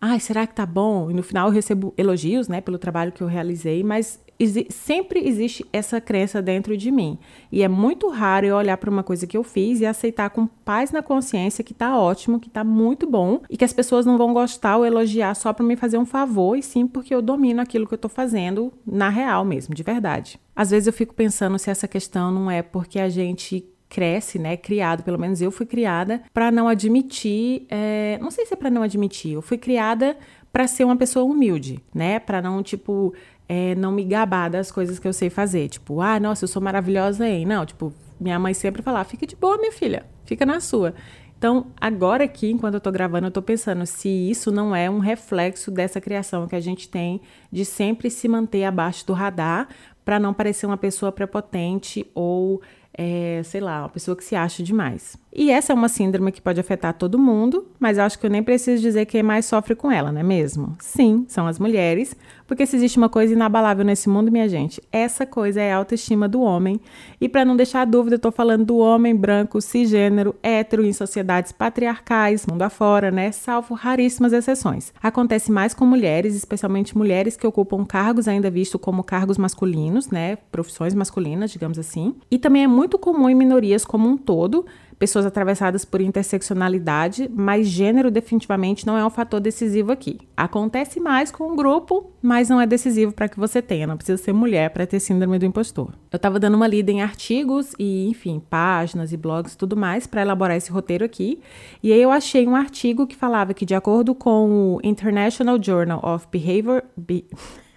ai, 0.00 0.18
será 0.18 0.46
que 0.46 0.54
tá 0.54 0.64
bom? 0.64 1.10
E 1.10 1.14
no 1.14 1.22
final 1.22 1.48
eu 1.48 1.52
recebo 1.52 1.92
elogios, 1.96 2.48
né, 2.48 2.60
pelo 2.60 2.78
trabalho 2.78 3.12
que 3.12 3.22
eu 3.22 3.26
realizei, 3.26 3.82
mas 3.84 4.18
exi 4.38 4.66
sempre 4.70 5.20
existe 5.28 5.66
essa 5.70 6.00
crença 6.00 6.40
dentro 6.40 6.74
de 6.76 6.90
mim. 6.90 7.18
E 7.52 7.62
é 7.62 7.68
muito 7.68 8.08
raro 8.08 8.46
eu 8.46 8.56
olhar 8.56 8.78
para 8.78 8.90
uma 8.90 9.02
coisa 9.02 9.26
que 9.26 9.36
eu 9.36 9.44
fiz 9.44 9.80
e 9.80 9.86
aceitar 9.86 10.30
com 10.30 10.46
paz 10.46 10.90
na 10.90 11.02
consciência 11.02 11.62
que 11.62 11.74
tá 11.74 11.98
ótimo, 11.98 12.40
que 12.40 12.48
tá 12.48 12.64
muito 12.64 13.06
bom 13.06 13.42
e 13.50 13.56
que 13.56 13.64
as 13.64 13.72
pessoas 13.72 14.06
não 14.06 14.16
vão 14.16 14.32
gostar 14.32 14.78
ou 14.78 14.86
elogiar 14.86 15.34
só 15.34 15.52
para 15.52 15.66
me 15.66 15.76
fazer 15.76 15.98
um 15.98 16.06
favor, 16.06 16.56
e 16.56 16.62
sim 16.62 16.86
porque 16.86 17.14
eu 17.14 17.20
domino 17.20 17.60
aquilo 17.60 17.86
que 17.86 17.92
eu 17.92 17.98
tô 17.98 18.08
fazendo 18.08 18.72
na 18.86 19.10
real 19.10 19.44
mesmo, 19.44 19.74
de 19.74 19.82
verdade. 19.82 20.40
Às 20.56 20.70
vezes 20.70 20.86
eu 20.86 20.92
fico 20.92 21.14
pensando 21.14 21.58
se 21.58 21.70
essa 21.70 21.86
questão 21.86 22.32
não 22.32 22.50
é 22.50 22.62
porque 22.62 22.98
a 22.98 23.08
gente 23.08 23.66
cresce, 23.90 24.38
né? 24.38 24.56
Criado, 24.56 25.02
pelo 25.02 25.18
menos 25.18 25.42
eu 25.42 25.50
fui 25.50 25.66
criada 25.66 26.22
para 26.32 26.50
não 26.50 26.68
admitir, 26.68 27.66
é, 27.68 28.18
não 28.22 28.30
sei 28.30 28.46
se 28.46 28.54
é 28.54 28.56
para 28.56 28.70
não 28.70 28.82
admitir, 28.82 29.32
eu 29.32 29.42
fui 29.42 29.58
criada 29.58 30.16
para 30.52 30.66
ser 30.66 30.84
uma 30.84 30.96
pessoa 30.96 31.24
humilde, 31.24 31.80
né? 31.92 32.20
Para 32.20 32.40
não 32.40 32.62
tipo 32.62 33.12
é, 33.48 33.74
não 33.74 33.90
me 33.90 34.04
gabar 34.04 34.48
das 34.48 34.70
coisas 34.70 35.00
que 35.00 35.08
eu 35.08 35.12
sei 35.12 35.28
fazer, 35.28 35.68
tipo, 35.68 36.00
ah, 36.00 36.20
nossa, 36.20 36.44
eu 36.44 36.48
sou 36.48 36.62
maravilhosa 36.62 37.28
em, 37.28 37.44
não, 37.44 37.66
tipo, 37.66 37.92
minha 38.20 38.38
mãe 38.38 38.54
sempre 38.54 38.80
falava, 38.80 39.04
fica 39.04 39.26
de 39.26 39.34
boa, 39.34 39.58
minha 39.58 39.72
filha, 39.72 40.06
fica 40.24 40.46
na 40.46 40.60
sua. 40.60 40.94
Então, 41.36 41.66
agora 41.80 42.24
aqui, 42.24 42.50
enquanto 42.50 42.74
eu 42.74 42.80
tô 42.80 42.92
gravando, 42.92 43.26
eu 43.26 43.30
tô 43.30 43.42
pensando 43.42 43.84
se 43.86 44.08
isso 44.08 44.52
não 44.52 44.76
é 44.76 44.88
um 44.88 44.98
reflexo 44.98 45.70
dessa 45.70 46.00
criação 46.00 46.46
que 46.46 46.54
a 46.54 46.60
gente 46.60 46.88
tem 46.88 47.20
de 47.50 47.64
sempre 47.64 48.08
se 48.08 48.28
manter 48.28 48.62
abaixo 48.64 49.04
do 49.06 49.14
radar 49.14 49.66
para 50.04 50.20
não 50.20 50.34
parecer 50.34 50.66
uma 50.66 50.76
pessoa 50.76 51.10
prepotente 51.10 52.06
ou 52.14 52.60
é, 52.92 53.42
sei 53.44 53.60
lá, 53.60 53.80
uma 53.82 53.88
pessoa 53.88 54.16
que 54.16 54.24
se 54.24 54.34
acha 54.34 54.62
demais. 54.62 55.16
E 55.32 55.50
essa 55.50 55.72
é 55.72 55.74
uma 55.74 55.88
síndrome 55.88 56.32
que 56.32 56.40
pode 56.40 56.58
afetar 56.58 56.92
todo 56.94 57.18
mundo, 57.18 57.66
mas 57.78 57.98
acho 57.98 58.18
que 58.18 58.26
eu 58.26 58.30
nem 58.30 58.42
preciso 58.42 58.82
dizer 58.82 59.06
quem 59.06 59.22
mais 59.22 59.46
sofre 59.46 59.76
com 59.76 59.90
ela, 59.90 60.10
não 60.10 60.20
é 60.20 60.24
mesmo? 60.24 60.76
Sim, 60.80 61.24
são 61.28 61.46
as 61.46 61.58
mulheres, 61.58 62.16
porque 62.48 62.66
se 62.66 62.74
existe 62.74 62.98
uma 62.98 63.08
coisa 63.08 63.32
inabalável 63.32 63.84
nesse 63.84 64.08
mundo, 64.08 64.32
minha 64.32 64.48
gente, 64.48 64.82
essa 64.90 65.24
coisa 65.24 65.60
é 65.60 65.72
a 65.72 65.76
autoestima 65.76 66.28
do 66.28 66.40
homem. 66.40 66.80
E 67.20 67.28
para 67.28 67.44
não 67.44 67.54
deixar 67.54 67.84
dúvida, 67.84 68.16
eu 68.16 68.18
tô 68.18 68.32
falando 68.32 68.64
do 68.64 68.78
homem 68.78 69.14
branco, 69.14 69.60
cisgênero, 69.60 70.34
hétero 70.42 70.84
em 70.84 70.92
sociedades 70.92 71.52
patriarcais, 71.52 72.44
mundo 72.44 72.62
afora, 72.62 73.12
né? 73.12 73.30
Salvo 73.30 73.74
raríssimas 73.74 74.32
exceções. 74.32 74.92
Acontece 75.00 75.52
mais 75.52 75.72
com 75.72 75.86
mulheres, 75.86 76.34
especialmente 76.34 76.98
mulheres 76.98 77.36
que 77.36 77.46
ocupam 77.46 77.84
cargos 77.84 78.26
ainda 78.26 78.50
vistos 78.50 78.80
como 78.80 79.04
cargos 79.04 79.38
masculinos, 79.38 80.08
né? 80.08 80.36
Profissões 80.50 80.92
masculinas, 80.92 81.52
digamos 81.52 81.78
assim. 81.78 82.16
E 82.28 82.36
também 82.36 82.64
é 82.64 82.66
muito 82.66 82.98
comum 82.98 83.30
em 83.30 83.34
minorias 83.34 83.84
como 83.84 84.08
um 84.08 84.16
todo 84.16 84.66
pessoas 85.00 85.24
atravessadas 85.24 85.82
por 85.82 86.02
interseccionalidade, 86.02 87.26
mas 87.34 87.66
gênero 87.66 88.10
definitivamente 88.10 88.86
não 88.86 88.98
é 88.98 89.04
um 89.04 89.08
fator 89.08 89.40
decisivo 89.40 89.90
aqui. 89.90 90.18
Acontece 90.36 91.00
mais 91.00 91.30
com 91.30 91.50
um 91.50 91.56
grupo, 91.56 92.12
mas 92.20 92.50
não 92.50 92.60
é 92.60 92.66
decisivo 92.66 93.10
para 93.10 93.26
que 93.26 93.40
você 93.40 93.62
tenha. 93.62 93.86
Não 93.86 93.96
precisa 93.96 94.22
ser 94.22 94.34
mulher 94.34 94.68
para 94.68 94.86
ter 94.86 95.00
síndrome 95.00 95.38
do 95.38 95.46
impostor. 95.46 95.94
Eu 96.12 96.18
estava 96.18 96.38
dando 96.38 96.54
uma 96.54 96.66
lida 96.66 96.92
em 96.92 97.00
artigos 97.00 97.72
e, 97.78 98.10
enfim, 98.10 98.42
páginas 98.50 99.10
e 99.10 99.16
blogs 99.16 99.54
e 99.54 99.56
tudo 99.56 99.74
mais 99.74 100.06
para 100.06 100.20
elaborar 100.20 100.58
esse 100.58 100.70
roteiro 100.70 101.02
aqui. 101.02 101.40
E 101.82 101.94
aí 101.94 102.02
eu 102.02 102.10
achei 102.10 102.46
um 102.46 102.54
artigo 102.54 103.06
que 103.06 103.16
falava 103.16 103.54
que, 103.54 103.64
de 103.64 103.74
acordo 103.74 104.14
com 104.14 104.74
o 104.74 104.80
International 104.84 105.58
Journal 105.60 106.00
of 106.04 106.26
Behavior. 106.30 106.82
Be 106.94 107.24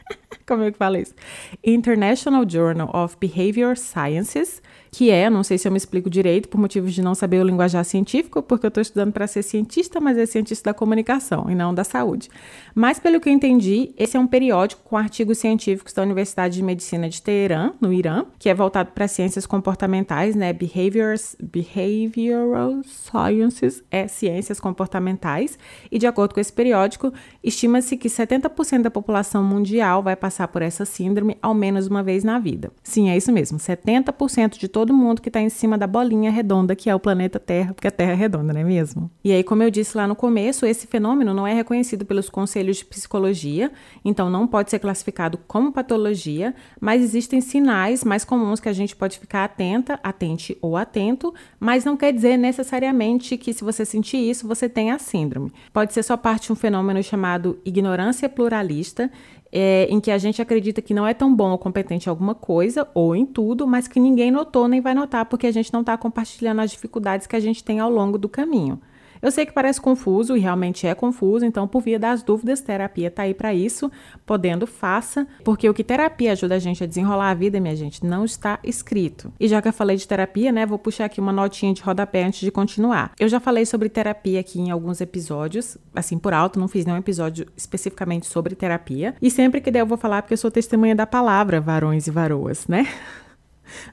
Como 0.45 0.63
é 0.63 0.71
que 0.73 0.77
fala 0.77 0.99
isso? 0.99 1.15
International 1.63 2.43
Journal 2.45 2.89
of 2.93 3.15
Behavior 3.17 3.77
Sciences 3.77 4.61
que 4.93 5.09
é, 5.09 5.27
não 5.27 5.43
sei 5.43 5.57
se 5.57 5.67
eu 5.67 5.71
me 5.71 5.77
explico 5.77 6.07
direito, 6.07 6.47
por 6.47 6.59
motivos 6.59 6.93
de 6.93 7.01
não 7.01 7.15
saber 7.15 7.41
o 7.41 7.43
linguajar 7.43 7.83
científico, 7.83 8.43
porque 8.43 8.67
eu 8.67 8.67
estou 8.67 8.79
estudando 8.79 9.11
para 9.11 9.25
ser 9.25 9.41
cientista, 9.41 9.99
mas 9.99 10.15
é 10.19 10.25
cientista 10.27 10.69
da 10.69 10.73
comunicação 10.73 11.49
e 11.49 11.55
não 11.55 11.73
da 11.73 11.83
saúde. 11.83 12.29
Mas, 12.75 12.99
pelo 12.99 13.19
que 13.19 13.29
eu 13.29 13.33
entendi, 13.33 13.93
esse 13.97 14.17
é 14.17 14.19
um 14.19 14.27
periódico 14.27 14.81
com 14.83 14.97
artigos 14.97 15.37
científicos 15.37 15.93
da 15.93 16.01
Universidade 16.01 16.55
de 16.55 16.63
Medicina 16.63 17.07
de 17.07 17.21
Teherã, 17.21 17.73
no 17.79 17.93
Irã, 17.93 18.25
que 18.39 18.49
é 18.49 18.53
voltado 18.53 18.91
para 18.91 19.07
ciências 19.07 19.45
comportamentais, 19.45 20.35
né? 20.35 20.51
Behaviors, 20.53 21.35
behavioral 21.41 22.81
Sciences 22.83 23.83
é 23.91 24.07
ciências 24.07 24.59
comportamentais, 24.59 25.57
e 25.91 25.99
de 25.99 26.07
acordo 26.07 26.33
com 26.33 26.39
esse 26.39 26.51
periódico, 26.51 27.13
estima-se 27.43 27.95
que 27.95 28.09
70% 28.09 28.81
da 28.81 28.91
população 28.91 29.43
mundial 29.43 30.01
vai 30.01 30.15
passar 30.15 30.47
por 30.47 30.61
essa 30.61 30.85
síndrome 30.85 31.37
ao 31.41 31.53
menos 31.53 31.87
uma 31.87 32.01
vez 32.01 32.23
na 32.23 32.39
vida. 32.39 32.71
Sim, 32.81 33.09
é 33.09 33.17
isso 33.17 33.31
mesmo, 33.31 33.59
70% 33.59 34.57
de 34.57 34.67
todo 34.67 34.93
mundo 34.93 35.21
que 35.21 35.29
está 35.29 35.39
em 35.39 35.49
cima 35.49 35.77
da 35.77 35.85
bolinha 35.85 36.31
redonda 36.31 36.75
que 36.75 36.89
é 36.89 36.95
o 36.95 36.99
planeta 36.99 37.39
Terra, 37.39 37.73
porque 37.73 37.87
a 37.87 37.91
Terra 37.91 38.13
é 38.13 38.15
redonda, 38.15 38.51
não 38.51 38.61
é 38.61 38.63
mesmo? 38.63 39.11
E 39.23 39.31
aí, 39.31 39.43
como 39.43 39.61
eu 39.61 39.69
disse 39.69 39.95
lá 39.95 40.07
no 40.07 40.15
começo, 40.15 40.65
esse 40.65 40.87
fenômeno 40.87 41.33
não 41.33 41.45
é 41.45 41.53
reconhecido 41.53 42.05
pelos 42.05 42.29
conselhos 42.29 42.62
de 42.71 42.85
psicologia, 42.85 43.71
então 44.05 44.29
não 44.29 44.47
pode 44.47 44.69
ser 44.69 44.79
classificado 44.79 45.37
como 45.47 45.71
patologia, 45.71 46.55
mas 46.79 47.01
existem 47.01 47.41
sinais 47.41 48.03
mais 48.03 48.23
comuns 48.23 48.59
que 48.59 48.69
a 48.69 48.73
gente 48.73 48.95
pode 48.95 49.19
ficar 49.19 49.43
atenta, 49.43 49.99
atente 50.01 50.57
ou 50.61 50.77
atento, 50.77 51.33
mas 51.59 51.83
não 51.83 51.97
quer 51.97 52.13
dizer 52.13 52.37
necessariamente 52.37 53.37
que 53.37 53.53
se 53.53 53.63
você 53.63 53.83
sentir 53.83 54.17
isso, 54.17 54.47
você 54.47 54.69
tem 54.69 54.91
a 54.91 54.99
síndrome. 54.99 55.51
Pode 55.73 55.93
ser 55.93 56.03
só 56.03 56.15
parte 56.15 56.47
de 56.47 56.53
um 56.53 56.55
fenômeno 56.55 57.01
chamado 57.03 57.59
ignorância 57.65 58.29
pluralista, 58.29 59.11
é, 59.55 59.85
em 59.87 59.99
que 59.99 60.09
a 60.09 60.17
gente 60.17 60.41
acredita 60.41 60.81
que 60.81 60.95
não 60.95 61.05
é 61.05 61.13
tão 61.13 61.33
bom 61.33 61.51
ou 61.51 61.59
competente 61.59 62.07
em 62.07 62.09
alguma 62.09 62.33
coisa, 62.33 62.87
ou 62.95 63.15
em 63.15 63.23
tudo, 63.23 63.67
mas 63.67 63.87
que 63.87 63.99
ninguém 63.99 64.31
notou 64.31 64.67
nem 64.67 64.81
vai 64.81 64.95
notar 64.95 65.25
porque 65.25 65.45
a 65.45 65.51
gente 65.51 65.71
não 65.71 65.81
está 65.81 65.95
compartilhando 65.95 66.59
as 66.61 66.71
dificuldades 66.71 67.27
que 67.27 67.35
a 67.35 67.39
gente 67.39 67.63
tem 67.63 67.79
ao 67.79 67.89
longo 67.89 68.17
do 68.17 68.27
caminho. 68.27 68.81
Eu 69.23 69.31
sei 69.31 69.45
que 69.45 69.53
parece 69.53 69.79
confuso 69.79 70.35
e 70.35 70.39
realmente 70.41 70.85
é 70.85 70.93
confuso, 70.93 71.45
então, 71.45 71.65
por 71.65 71.81
via 71.81 71.97
das 71.97 72.21
dúvidas, 72.21 72.59
terapia 72.59 73.09
tá 73.09 73.23
aí 73.23 73.33
para 73.33 73.53
isso. 73.53 73.89
Podendo, 74.25 74.67
faça, 74.67 75.25
porque 75.45 75.69
o 75.69 75.73
que 75.73 75.81
terapia 75.81 76.33
ajuda 76.33 76.55
a 76.55 76.59
gente 76.59 76.83
a 76.83 76.87
desenrolar 76.87 77.29
a 77.29 77.33
vida, 77.33 77.57
minha 77.57 77.75
gente, 77.75 78.05
não 78.05 78.25
está 78.25 78.59
escrito. 78.61 79.31
E 79.39 79.47
já 79.47 79.61
que 79.61 79.69
eu 79.69 79.73
falei 79.73 79.95
de 79.95 80.05
terapia, 80.05 80.51
né, 80.51 80.65
vou 80.65 80.77
puxar 80.77 81.05
aqui 81.05 81.21
uma 81.21 81.31
notinha 81.31 81.73
de 81.73 81.81
rodapé 81.81 82.25
antes 82.25 82.41
de 82.41 82.51
continuar. 82.51 83.13
Eu 83.17 83.29
já 83.29 83.39
falei 83.39 83.65
sobre 83.65 83.87
terapia 83.87 84.41
aqui 84.41 84.59
em 84.59 84.71
alguns 84.71 84.99
episódios, 84.99 85.77
assim 85.95 86.19
por 86.19 86.33
alto, 86.33 86.59
não 86.59 86.67
fiz 86.67 86.85
nenhum 86.85 86.97
episódio 86.97 87.47
especificamente 87.55 88.25
sobre 88.25 88.55
terapia. 88.55 89.15
E 89.21 89.31
sempre 89.31 89.61
que 89.61 89.71
der 89.71 89.79
eu 89.79 89.87
vou 89.87 89.97
falar 89.97 90.21
porque 90.21 90.33
eu 90.33 90.37
sou 90.37 90.51
testemunha 90.51 90.95
da 90.95 91.07
palavra, 91.07 91.61
varões 91.61 92.07
e 92.07 92.11
varoas, 92.11 92.67
né? 92.67 92.85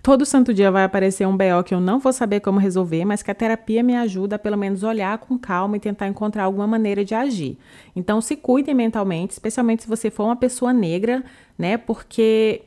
Todo 0.02 0.24
santo 0.24 0.52
dia 0.52 0.70
vai 0.70 0.84
aparecer 0.84 1.26
um 1.26 1.36
BO 1.36 1.62
que 1.64 1.74
eu 1.74 1.80
não 1.80 1.98
vou 1.98 2.12
saber 2.12 2.40
como 2.40 2.58
resolver, 2.58 3.04
mas 3.04 3.22
que 3.22 3.30
a 3.30 3.34
terapia 3.34 3.82
me 3.82 3.96
ajuda 3.96 4.36
a 4.36 4.38
pelo 4.38 4.56
menos 4.56 4.82
olhar 4.82 5.18
com 5.18 5.38
calma 5.38 5.76
e 5.76 5.80
tentar 5.80 6.08
encontrar 6.08 6.44
alguma 6.44 6.66
maneira 6.66 7.04
de 7.04 7.14
agir. 7.14 7.58
Então 7.94 8.20
se 8.20 8.36
cuidem 8.36 8.74
mentalmente, 8.74 9.32
especialmente 9.32 9.82
se 9.82 9.88
você 9.88 10.10
for 10.10 10.24
uma 10.24 10.36
pessoa 10.36 10.72
negra, 10.72 11.24
né? 11.58 11.76
Porque 11.76 12.62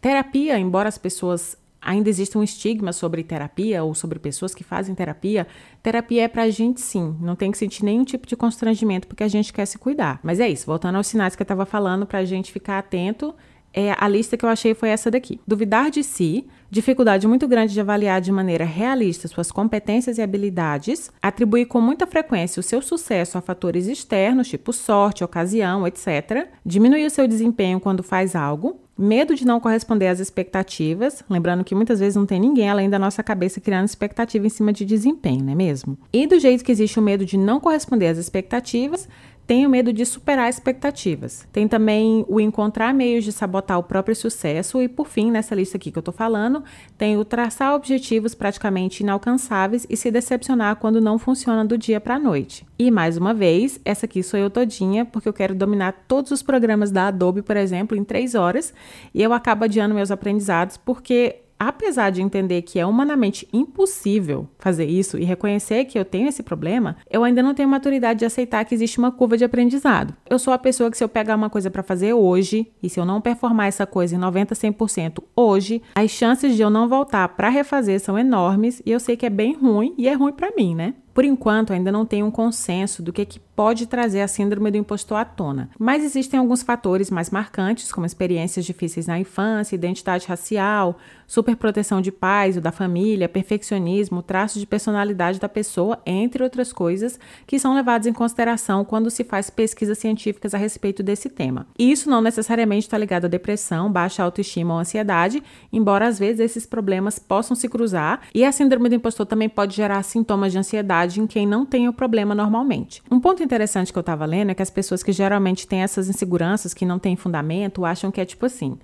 terapia, 0.00 0.58
embora 0.58 0.88
as 0.88 0.98
pessoas 0.98 1.56
ainda 1.86 2.08
exista 2.08 2.36
um 2.36 2.42
estigma 2.42 2.92
sobre 2.92 3.22
terapia 3.22 3.84
ou 3.84 3.94
sobre 3.94 4.18
pessoas 4.18 4.54
que 4.54 4.64
fazem 4.64 4.92
terapia, 4.92 5.46
terapia 5.80 6.24
é 6.24 6.28
pra 6.28 6.50
gente 6.50 6.80
sim, 6.80 7.16
não 7.20 7.36
tem 7.36 7.52
que 7.52 7.58
sentir 7.58 7.84
nenhum 7.84 8.04
tipo 8.04 8.26
de 8.26 8.34
constrangimento 8.34 9.06
porque 9.06 9.22
a 9.22 9.28
gente 9.28 9.52
quer 9.52 9.66
se 9.66 9.78
cuidar. 9.78 10.18
Mas 10.22 10.40
é 10.40 10.48
isso, 10.48 10.66
voltando 10.66 10.96
aos 10.96 11.06
sinais 11.06 11.36
que 11.36 11.42
eu 11.42 11.44
estava 11.44 11.64
falando, 11.64 12.04
pra 12.04 12.24
gente 12.24 12.50
ficar 12.50 12.78
atento 12.78 13.32
é, 13.76 13.94
a 13.98 14.08
lista 14.08 14.38
que 14.38 14.44
eu 14.44 14.48
achei 14.48 14.74
foi 14.74 14.88
essa 14.88 15.10
daqui. 15.10 15.38
Duvidar 15.46 15.90
de 15.90 16.02
si, 16.02 16.46
dificuldade 16.70 17.28
muito 17.28 17.46
grande 17.46 17.74
de 17.74 17.80
avaliar 17.80 18.22
de 18.22 18.32
maneira 18.32 18.64
realista 18.64 19.28
suas 19.28 19.52
competências 19.52 20.16
e 20.16 20.22
habilidades, 20.22 21.10
atribuir 21.20 21.66
com 21.66 21.78
muita 21.78 22.06
frequência 22.06 22.58
o 22.58 22.62
seu 22.62 22.80
sucesso 22.80 23.36
a 23.36 23.42
fatores 23.42 23.86
externos, 23.86 24.48
tipo 24.48 24.72
sorte, 24.72 25.22
ocasião, 25.22 25.86
etc., 25.86 26.48
diminuir 26.64 27.04
o 27.04 27.10
seu 27.10 27.28
desempenho 27.28 27.78
quando 27.78 28.02
faz 28.02 28.34
algo, 28.34 28.80
medo 28.98 29.34
de 29.34 29.44
não 29.44 29.60
corresponder 29.60 30.08
às 30.08 30.20
expectativas, 30.20 31.22
lembrando 31.28 31.64
que 31.64 31.74
muitas 31.74 32.00
vezes 32.00 32.16
não 32.16 32.24
tem 32.24 32.40
ninguém 32.40 32.70
além 32.70 32.88
da 32.88 32.98
nossa 32.98 33.22
cabeça 33.22 33.60
criando 33.60 33.84
expectativa 33.84 34.46
em 34.46 34.50
cima 34.50 34.72
de 34.72 34.84
desempenho, 34.86 35.44
não 35.44 35.52
é 35.52 35.54
mesmo? 35.54 35.98
E 36.12 36.26
do 36.26 36.38
jeito 36.40 36.64
que 36.64 36.72
existe 36.72 36.98
o 36.98 37.02
medo 37.02 37.26
de 37.26 37.36
não 37.36 37.60
corresponder 37.60 38.06
às 38.06 38.18
expectativas, 38.18 39.06
tenho 39.46 39.70
medo 39.70 39.92
de 39.92 40.04
superar 40.04 40.50
expectativas. 40.50 41.46
Tem 41.52 41.68
também 41.68 42.24
o 42.28 42.40
encontrar 42.40 42.92
meios 42.92 43.24
de 43.24 43.30
sabotar 43.30 43.78
o 43.78 43.82
próprio 43.82 44.16
sucesso. 44.16 44.82
E, 44.82 44.88
por 44.88 45.06
fim, 45.06 45.30
nessa 45.30 45.54
lista 45.54 45.76
aqui 45.76 45.92
que 45.92 45.98
eu 45.98 46.02
tô 46.02 46.10
falando, 46.10 46.64
tem 46.98 47.16
o 47.16 47.24
traçar 47.24 47.74
objetivos 47.74 48.34
praticamente 48.34 49.02
inalcançáveis 49.02 49.86
e 49.88 49.96
se 49.96 50.10
decepcionar 50.10 50.76
quando 50.76 51.00
não 51.00 51.18
funciona 51.18 51.64
do 51.64 51.78
dia 51.78 52.00
para 52.00 52.16
a 52.16 52.18
noite. 52.18 52.66
E, 52.76 52.90
mais 52.90 53.16
uma 53.16 53.32
vez, 53.32 53.80
essa 53.84 54.06
aqui 54.06 54.22
sou 54.22 54.38
eu 54.38 54.50
todinha, 54.50 55.04
porque 55.04 55.28
eu 55.28 55.32
quero 55.32 55.54
dominar 55.54 56.04
todos 56.08 56.32
os 56.32 56.42
programas 56.42 56.90
da 56.90 57.06
Adobe, 57.06 57.40
por 57.40 57.56
exemplo, 57.56 57.96
em 57.96 58.02
três 58.02 58.34
horas. 58.34 58.74
E 59.14 59.22
eu 59.22 59.32
acabo 59.32 59.64
adiando 59.64 59.94
meus 59.94 60.10
aprendizados 60.10 60.76
porque 60.76 61.45
apesar 61.58 62.10
de 62.10 62.22
entender 62.22 62.62
que 62.62 62.78
é 62.78 62.86
humanamente 62.86 63.48
impossível 63.52 64.48
fazer 64.58 64.84
isso 64.84 65.18
e 65.18 65.24
reconhecer 65.24 65.84
que 65.84 65.98
eu 65.98 66.04
tenho 66.04 66.28
esse 66.28 66.42
problema, 66.42 66.96
eu 67.10 67.24
ainda 67.24 67.42
não 67.42 67.54
tenho 67.54 67.68
maturidade 67.68 68.20
de 68.20 68.24
aceitar 68.24 68.64
que 68.64 68.74
existe 68.74 68.98
uma 68.98 69.12
curva 69.12 69.36
de 69.36 69.44
aprendizado. 69.44 70.14
Eu 70.28 70.38
sou 70.38 70.52
a 70.52 70.58
pessoa 70.58 70.90
que 70.90 70.96
se 70.96 71.04
eu 71.04 71.08
pegar 71.08 71.36
uma 71.36 71.50
coisa 71.50 71.70
para 71.70 71.82
fazer 71.82 72.12
hoje 72.12 72.70
e 72.82 72.88
se 72.88 73.00
eu 73.00 73.04
não 73.04 73.20
performar 73.20 73.66
essa 73.66 73.86
coisa 73.86 74.14
em 74.14 74.18
90, 74.18 74.54
100% 74.54 75.22
hoje, 75.34 75.82
as 75.94 76.10
chances 76.10 76.54
de 76.54 76.62
eu 76.62 76.70
não 76.70 76.88
voltar 76.88 77.28
para 77.28 77.48
refazer 77.48 78.00
são 78.00 78.18
enormes 78.18 78.82
e 78.84 78.90
eu 78.90 79.00
sei 79.00 79.16
que 79.16 79.26
é 79.26 79.30
bem 79.30 79.54
ruim 79.54 79.94
e 79.96 80.08
é 80.08 80.12
ruim 80.12 80.32
para 80.32 80.52
mim, 80.56 80.74
né? 80.74 80.94
Por 81.16 81.24
enquanto, 81.24 81.72
ainda 81.72 81.90
não 81.90 82.04
tem 82.04 82.22
um 82.22 82.30
consenso 82.30 83.02
do 83.02 83.10
que, 83.10 83.24
que 83.24 83.40
pode 83.40 83.86
trazer 83.86 84.20
a 84.20 84.28
síndrome 84.28 84.70
do 84.70 84.76
impostor 84.76 85.16
à 85.16 85.24
tona, 85.24 85.70
mas 85.78 86.04
existem 86.04 86.38
alguns 86.38 86.62
fatores 86.62 87.10
mais 87.10 87.30
marcantes, 87.30 87.90
como 87.90 88.04
experiências 88.04 88.66
difíceis 88.66 89.06
na 89.06 89.18
infância, 89.18 89.74
identidade 89.74 90.26
racial, 90.26 90.98
superproteção 91.26 92.02
de 92.02 92.12
pais 92.12 92.56
ou 92.56 92.62
da 92.62 92.70
família, 92.70 93.30
perfeccionismo, 93.30 94.22
traços 94.22 94.60
de 94.60 94.66
personalidade 94.66 95.40
da 95.40 95.48
pessoa, 95.48 95.98
entre 96.04 96.44
outras 96.44 96.70
coisas, 96.70 97.18
que 97.46 97.58
são 97.58 97.74
levados 97.74 98.06
em 98.06 98.12
consideração 98.12 98.84
quando 98.84 99.10
se 99.10 99.24
faz 99.24 99.48
pesquisas 99.48 99.96
científicas 99.96 100.52
a 100.52 100.58
respeito 100.58 101.02
desse 101.02 101.30
tema. 101.30 101.66
E 101.78 101.90
isso 101.90 102.10
não 102.10 102.20
necessariamente 102.20 102.86
está 102.86 102.98
ligado 102.98 103.24
à 103.24 103.28
depressão, 103.28 103.90
baixa 103.90 104.22
autoestima 104.22 104.74
ou 104.74 104.80
ansiedade, 104.80 105.42
embora 105.72 106.06
às 106.06 106.18
vezes 106.18 106.40
esses 106.40 106.66
problemas 106.66 107.18
possam 107.18 107.56
se 107.56 107.70
cruzar, 107.70 108.20
e 108.34 108.44
a 108.44 108.52
síndrome 108.52 108.90
do 108.90 108.94
impostor 108.94 109.24
também 109.24 109.48
pode 109.48 109.74
gerar 109.74 110.02
sintomas 110.02 110.52
de 110.52 110.58
ansiedade 110.58 111.05
ansiedade 111.06 111.20
em 111.20 111.26
quem 111.26 111.46
não 111.46 111.64
tem 111.64 111.88
o 111.88 111.92
problema 111.92 112.34
normalmente. 112.34 113.02
Um 113.10 113.20
ponto 113.20 113.42
interessante 113.42 113.92
que 113.92 113.98
eu 113.98 114.00
estava 114.00 114.26
lendo 114.26 114.50
é 114.50 114.54
que 114.54 114.62
as 114.62 114.70
pessoas 114.70 115.02
que 115.02 115.12
geralmente 115.12 115.66
têm 115.66 115.82
essas 115.82 116.08
inseguranças 116.08 116.74
que 116.74 116.84
não 116.84 116.98
têm 116.98 117.16
fundamento 117.16 117.84
acham 117.84 118.10
que 118.10 118.20
é 118.20 118.24
tipo 118.24 118.46
assim: 118.46 118.78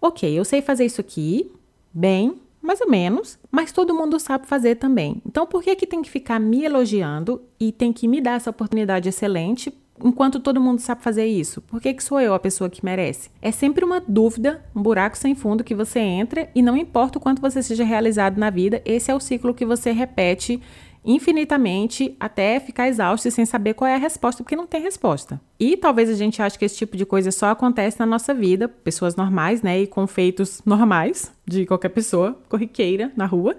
ok, 0.00 0.30
eu 0.32 0.44
sei 0.44 0.62
fazer 0.62 0.84
isso 0.84 1.00
aqui, 1.00 1.50
bem, 1.92 2.40
mais 2.62 2.80
ou 2.80 2.88
menos, 2.88 3.38
mas 3.50 3.72
todo 3.72 3.94
mundo 3.94 4.18
sabe 4.18 4.46
fazer 4.46 4.76
também. 4.76 5.20
Então 5.26 5.46
por 5.46 5.62
que 5.62 5.76
que 5.76 5.86
tem 5.86 6.02
que 6.02 6.10
ficar 6.10 6.38
me 6.38 6.64
elogiando 6.64 7.42
e 7.58 7.72
tem 7.72 7.92
que 7.92 8.08
me 8.08 8.20
dar 8.20 8.36
essa 8.36 8.50
oportunidade 8.50 9.08
excelente 9.08 9.72
enquanto 10.02 10.40
todo 10.40 10.60
mundo 10.60 10.80
sabe 10.80 11.02
fazer 11.02 11.26
isso? 11.26 11.60
Por 11.62 11.80
que, 11.80 11.92
que 11.92 12.02
sou 12.02 12.20
eu 12.20 12.34
a 12.34 12.38
pessoa 12.38 12.70
que 12.70 12.84
merece? 12.84 13.30
É 13.40 13.50
sempre 13.50 13.84
uma 13.84 14.00
dúvida, 14.00 14.64
um 14.74 14.82
buraco 14.82 15.16
sem 15.16 15.34
fundo 15.34 15.64
que 15.64 15.74
você 15.74 15.98
entra 15.98 16.48
e 16.54 16.62
não 16.62 16.76
importa 16.76 17.18
o 17.18 17.20
quanto 17.20 17.42
você 17.42 17.62
seja 17.62 17.84
realizado 17.84 18.38
na 18.38 18.50
vida, 18.50 18.80
esse 18.84 19.10
é 19.10 19.14
o 19.14 19.20
ciclo 19.20 19.54
que 19.54 19.66
você 19.66 19.92
repete 19.92 20.60
infinitamente 21.04 22.14
até 22.20 22.60
ficar 22.60 22.88
exausto 22.88 23.26
e 23.26 23.30
sem 23.30 23.46
saber 23.46 23.74
qual 23.74 23.88
é 23.88 23.94
a 23.94 23.98
resposta, 23.98 24.42
porque 24.42 24.56
não 24.56 24.66
tem 24.66 24.82
resposta. 24.82 25.40
E 25.58 25.76
talvez 25.76 26.10
a 26.10 26.14
gente 26.14 26.42
ache 26.42 26.58
que 26.58 26.64
esse 26.64 26.76
tipo 26.76 26.96
de 26.96 27.06
coisa 27.06 27.30
só 27.30 27.50
acontece 27.50 27.98
na 27.98 28.06
nossa 28.06 28.34
vida, 28.34 28.68
pessoas 28.68 29.16
normais, 29.16 29.62
né, 29.62 29.80
e 29.80 29.86
com 29.86 30.06
feitos 30.06 30.60
normais 30.64 31.32
de 31.46 31.64
qualquer 31.66 31.88
pessoa 31.88 32.38
corriqueira 32.48 33.12
na 33.16 33.26
rua. 33.26 33.56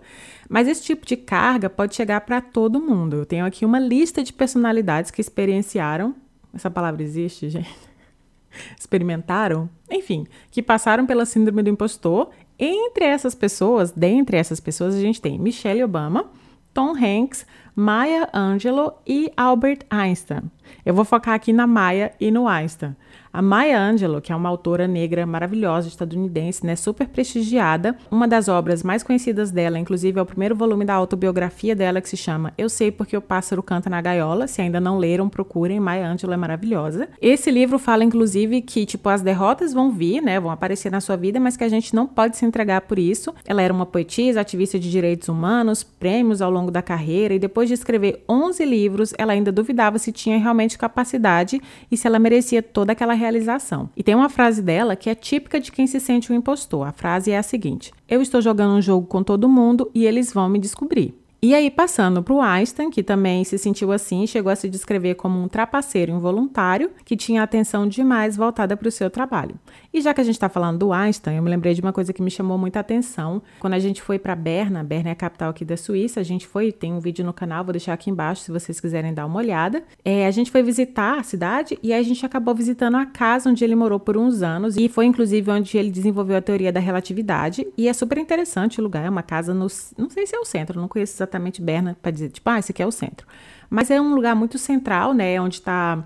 Mas 0.47 0.67
esse 0.67 0.83
tipo 0.83 1.05
de 1.05 1.17
carga 1.17 1.69
pode 1.69 1.95
chegar 1.95 2.21
para 2.21 2.41
todo 2.41 2.81
mundo. 2.81 3.17
Eu 3.17 3.25
tenho 3.25 3.45
aqui 3.45 3.65
uma 3.65 3.79
lista 3.79 4.23
de 4.23 4.33
personalidades 4.33 5.09
que 5.09 5.21
experienciaram, 5.21 6.15
essa 6.53 6.69
palavra 6.69 7.01
existe, 7.01 7.49
gente. 7.49 7.73
Experimentaram, 8.77 9.69
enfim, 9.89 10.27
que 10.51 10.61
passaram 10.61 11.05
pela 11.05 11.25
síndrome 11.25 11.63
do 11.63 11.69
impostor. 11.69 12.29
Entre 12.59 13.05
essas 13.05 13.33
pessoas, 13.33 13.91
dentre 13.91 14.37
essas 14.37 14.59
pessoas, 14.59 14.93
a 14.93 14.99
gente 14.99 15.21
tem 15.21 15.39
Michelle 15.39 15.83
Obama, 15.83 16.29
Tom 16.73 16.95
Hanks, 16.95 17.45
Maya 17.75 18.29
Angelou 18.33 19.01
e 19.05 19.31
Albert 19.35 19.85
Einstein. 19.89 20.51
Eu 20.85 20.93
vou 20.93 21.05
focar 21.05 21.35
aqui 21.35 21.53
na 21.53 21.67
Maya 21.67 22.13
e 22.19 22.31
no 22.31 22.47
Einstein. 22.47 22.95
A 23.33 23.41
Maya 23.41 23.79
Angelou, 23.79 24.19
que 24.19 24.33
é 24.33 24.35
uma 24.35 24.49
autora 24.49 24.89
negra 24.89 25.25
maravilhosa 25.25 25.87
estadunidense, 25.87 26.65
né, 26.65 26.75
super 26.75 27.07
prestigiada, 27.07 27.95
uma 28.11 28.27
das 28.27 28.49
obras 28.49 28.83
mais 28.83 29.03
conhecidas 29.03 29.51
dela, 29.51 29.79
inclusive 29.79 30.19
é 30.19 30.21
o 30.21 30.25
primeiro 30.25 30.53
volume 30.53 30.83
da 30.83 30.93
autobiografia 30.95 31.73
dela 31.73 32.01
que 32.01 32.09
se 32.09 32.17
chama 32.17 32.53
Eu 32.57 32.67
sei 32.67 32.91
porque 32.91 33.15
o 33.15 33.21
pássaro 33.21 33.63
canta 33.63 33.89
na 33.89 34.01
gaiola. 34.01 34.47
Se 34.47 34.61
ainda 34.61 34.81
não 34.81 34.97
leram, 34.97 35.29
procurem. 35.29 35.79
Maya 35.79 36.09
Angelou 36.09 36.33
é 36.33 36.37
maravilhosa. 36.37 37.07
Esse 37.21 37.49
livro 37.49 37.79
fala 37.79 38.03
inclusive 38.03 38.61
que 38.61 38.85
tipo 38.85 39.07
as 39.07 39.21
derrotas 39.21 39.73
vão 39.73 39.91
vir, 39.91 40.21
né, 40.21 40.37
vão 40.37 40.51
aparecer 40.51 40.91
na 40.91 40.99
sua 40.99 41.15
vida, 41.15 41.39
mas 41.39 41.55
que 41.55 41.63
a 41.63 41.69
gente 41.69 41.95
não 41.95 42.05
pode 42.05 42.35
se 42.35 42.45
entregar 42.45 42.81
por 42.81 42.99
isso. 42.99 43.33
Ela 43.45 43.61
era 43.61 43.73
uma 43.73 43.85
poetisa, 43.85 44.41
ativista 44.41 44.77
de 44.77 44.91
direitos 44.91 45.29
humanos, 45.29 45.83
prêmios 45.83 46.41
ao 46.41 46.51
longo 46.51 46.69
da 46.69 46.81
carreira 46.81 47.33
e 47.33 47.39
depois 47.39 47.69
de 47.69 47.75
escrever 47.75 48.25
11 48.27 48.65
livros, 48.65 49.13
ela 49.17 49.31
ainda 49.31 49.53
duvidava 49.53 49.97
se 49.97 50.11
tinha 50.11 50.37
realmente 50.37 50.77
capacidade 50.77 51.61
e 51.89 51.95
se 51.95 52.05
ela 52.05 52.19
merecia 52.19 52.61
toda 52.61 52.91
aquela 52.91 53.20
realização. 53.21 53.89
E 53.95 54.03
tem 54.03 54.13
uma 54.13 54.27
frase 54.27 54.61
dela 54.61 54.95
que 54.95 55.09
é 55.09 55.15
típica 55.15 55.59
de 55.59 55.71
quem 55.71 55.87
se 55.87 55.99
sente 55.99 56.31
um 56.31 56.35
impostor. 56.35 56.85
A 56.85 56.91
frase 56.91 57.31
é 57.31 57.37
a 57.37 57.43
seguinte: 57.43 57.93
Eu 58.09 58.21
estou 58.21 58.41
jogando 58.41 58.73
um 58.73 58.81
jogo 58.81 59.07
com 59.07 59.23
todo 59.23 59.47
mundo 59.47 59.89
e 59.95 60.05
eles 60.05 60.33
vão 60.33 60.49
me 60.49 60.59
descobrir. 60.59 61.15
E 61.43 61.55
aí, 61.55 61.71
passando 61.71 62.21
para 62.21 62.35
o 62.35 62.41
Einstein, 62.41 62.91
que 62.91 63.01
também 63.01 63.43
se 63.43 63.57
sentiu 63.57 63.91
assim, 63.91 64.27
chegou 64.27 64.51
a 64.51 64.55
se 64.55 64.69
descrever 64.69 65.15
como 65.15 65.41
um 65.41 65.47
trapaceiro 65.47 66.11
involuntário 66.11 66.91
que 67.03 67.17
tinha 67.17 67.41
atenção 67.41 67.87
demais 67.87 68.37
voltada 68.37 68.77
para 68.77 68.87
o 68.87 68.91
seu 68.91 69.09
trabalho. 69.09 69.55
E 69.93 69.99
já 69.99 70.13
que 70.13 70.21
a 70.21 70.23
gente 70.23 70.35
está 70.35 70.47
falando 70.47 70.79
do 70.79 70.93
Einstein, 70.93 71.35
eu 71.35 71.43
me 71.43 71.49
lembrei 71.49 71.73
de 71.73 71.81
uma 71.81 71.91
coisa 71.91 72.13
que 72.13 72.21
me 72.21 72.31
chamou 72.31 72.57
muita 72.57 72.79
atenção. 72.79 73.41
Quando 73.59 73.73
a 73.73 73.79
gente 73.79 74.01
foi 74.01 74.17
para 74.17 74.33
Berna, 74.35 74.83
Berna 74.83 75.09
é 75.09 75.11
a 75.11 75.15
capital 75.15 75.49
aqui 75.49 75.65
da 75.65 75.75
Suíça, 75.75 76.21
a 76.21 76.23
gente 76.23 76.47
foi, 76.47 76.71
tem 76.71 76.93
um 76.93 76.99
vídeo 76.99 77.25
no 77.25 77.33
canal, 77.33 77.63
vou 77.65 77.73
deixar 77.73 77.91
aqui 77.93 78.09
embaixo 78.09 78.43
se 78.43 78.51
vocês 78.51 78.79
quiserem 78.79 79.13
dar 79.13 79.25
uma 79.25 79.37
olhada. 79.37 79.83
É, 80.05 80.25
a 80.25 80.31
gente 80.31 80.49
foi 80.49 80.63
visitar 80.63 81.19
a 81.19 81.23
cidade 81.23 81.77
e 81.83 81.93
a 81.93 82.01
gente 82.01 82.25
acabou 82.25 82.55
visitando 82.55 82.95
a 82.95 83.05
casa 83.05 83.49
onde 83.49 83.63
ele 83.65 83.75
morou 83.75 83.99
por 83.99 84.15
uns 84.15 84.41
anos 84.41 84.77
e 84.77 84.87
foi 84.87 85.05
inclusive 85.05 85.51
onde 85.51 85.77
ele 85.77 85.91
desenvolveu 85.91 86.37
a 86.37 86.41
teoria 86.41 86.71
da 86.71 86.79
relatividade. 86.79 87.67
E 87.77 87.89
é 87.89 87.93
super 87.93 88.17
interessante 88.17 88.79
o 88.79 88.83
lugar, 88.83 89.05
é 89.05 89.09
uma 89.09 89.23
casa 89.23 89.53
no, 89.53 89.67
não 89.97 90.09
sei 90.09 90.25
se 90.25 90.33
é 90.33 90.39
o 90.39 90.45
centro, 90.45 90.79
não 90.79 90.87
conheço 90.87 91.15
exatamente 91.15 91.61
Berna 91.61 91.97
para 92.01 92.11
dizer, 92.11 92.29
tipo, 92.29 92.49
ah, 92.49 92.59
esse 92.59 92.71
aqui 92.71 92.81
é 92.81 92.87
o 92.87 92.91
centro. 92.91 93.27
Mas 93.69 93.91
é 93.91 93.99
um 93.99 94.15
lugar 94.15 94.35
muito 94.35 94.57
central, 94.57 95.13
né? 95.13 95.39
Onde 95.39 95.55
está 95.55 96.03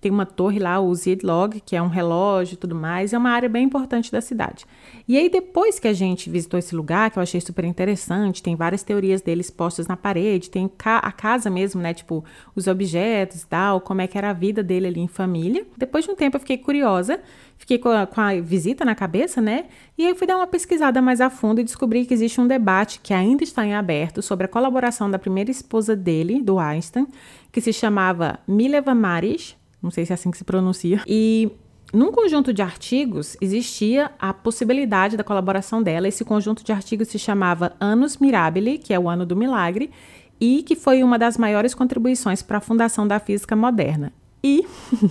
tem 0.00 0.12
uma 0.12 0.26
torre 0.26 0.58
lá, 0.58 0.78
o 0.78 0.94
Zidlog, 0.94 1.60
que 1.60 1.74
é 1.74 1.80
um 1.80 1.88
relógio 1.88 2.54
e 2.54 2.56
tudo 2.56 2.74
mais, 2.74 3.12
é 3.12 3.18
uma 3.18 3.30
área 3.30 3.48
bem 3.48 3.64
importante 3.64 4.12
da 4.12 4.20
cidade. 4.20 4.66
E 5.08 5.16
aí, 5.16 5.28
depois 5.28 5.78
que 5.78 5.88
a 5.88 5.92
gente 5.92 6.28
visitou 6.28 6.58
esse 6.58 6.76
lugar, 6.76 7.10
que 7.10 7.18
eu 7.18 7.22
achei 7.22 7.40
super 7.40 7.64
interessante, 7.64 8.42
tem 8.42 8.54
várias 8.54 8.82
teorias 8.82 9.22
deles 9.22 9.50
postas 9.50 9.86
na 9.86 9.96
parede, 9.96 10.50
tem 10.50 10.70
a 10.84 11.12
casa 11.12 11.48
mesmo, 11.48 11.80
né? 11.80 11.94
Tipo, 11.94 12.24
os 12.54 12.66
objetos 12.66 13.42
e 13.42 13.46
tal, 13.46 13.80
como 13.80 14.00
é 14.00 14.06
que 14.06 14.18
era 14.18 14.30
a 14.30 14.32
vida 14.32 14.62
dele 14.62 14.86
ali 14.86 15.00
em 15.00 15.08
família. 15.08 15.66
Depois 15.76 16.04
de 16.04 16.10
um 16.10 16.14
tempo 16.14 16.36
eu 16.36 16.40
fiquei 16.40 16.58
curiosa, 16.58 17.20
fiquei 17.56 17.78
com 17.78 17.88
a, 17.88 18.06
com 18.06 18.20
a 18.20 18.38
visita 18.40 18.84
na 18.84 18.94
cabeça, 18.94 19.40
né? 19.40 19.64
E 19.96 20.04
aí 20.04 20.10
eu 20.10 20.16
fui 20.16 20.26
dar 20.26 20.36
uma 20.36 20.46
pesquisada 20.46 21.00
mais 21.00 21.20
a 21.20 21.30
fundo 21.30 21.60
e 21.60 21.64
descobri 21.64 22.04
que 22.04 22.12
existe 22.12 22.40
um 22.40 22.46
debate 22.46 23.00
que 23.02 23.14
ainda 23.14 23.42
está 23.42 23.64
em 23.64 23.74
aberto 23.74 24.20
sobre 24.20 24.44
a 24.44 24.48
colaboração 24.48 25.10
da 25.10 25.18
primeira 25.18 25.50
esposa 25.50 25.96
dele, 25.96 26.42
do 26.42 26.58
Einstein, 26.58 27.06
que 27.50 27.60
se 27.60 27.72
chamava 27.72 28.38
Mileva 28.46 28.94
Marish, 28.94 29.56
não 29.82 29.90
sei 29.90 30.04
se 30.06 30.12
é 30.12 30.14
assim 30.14 30.30
que 30.30 30.38
se 30.38 30.44
pronuncia. 30.44 31.02
E 31.06 31.50
num 31.92 32.10
conjunto 32.10 32.52
de 32.52 32.62
artigos 32.62 33.36
existia 33.40 34.10
a 34.18 34.32
possibilidade 34.32 35.16
da 35.16 35.24
colaboração 35.24 35.82
dela. 35.82 36.08
Esse 36.08 36.24
conjunto 36.24 36.64
de 36.64 36.72
artigos 36.72 37.08
se 37.08 37.18
chamava 37.18 37.76
Annus 37.80 38.16
Mirabile, 38.16 38.78
que 38.78 38.92
é 38.92 38.98
o 38.98 39.08
ano 39.08 39.24
do 39.24 39.36
milagre, 39.36 39.90
e 40.40 40.62
que 40.62 40.74
foi 40.74 41.02
uma 41.02 41.18
das 41.18 41.38
maiores 41.38 41.74
contribuições 41.74 42.42
para 42.42 42.58
a 42.58 42.60
fundação 42.60 43.06
da 43.06 43.18
física 43.18 43.54
moderna. 43.54 44.12
E, 44.42 44.66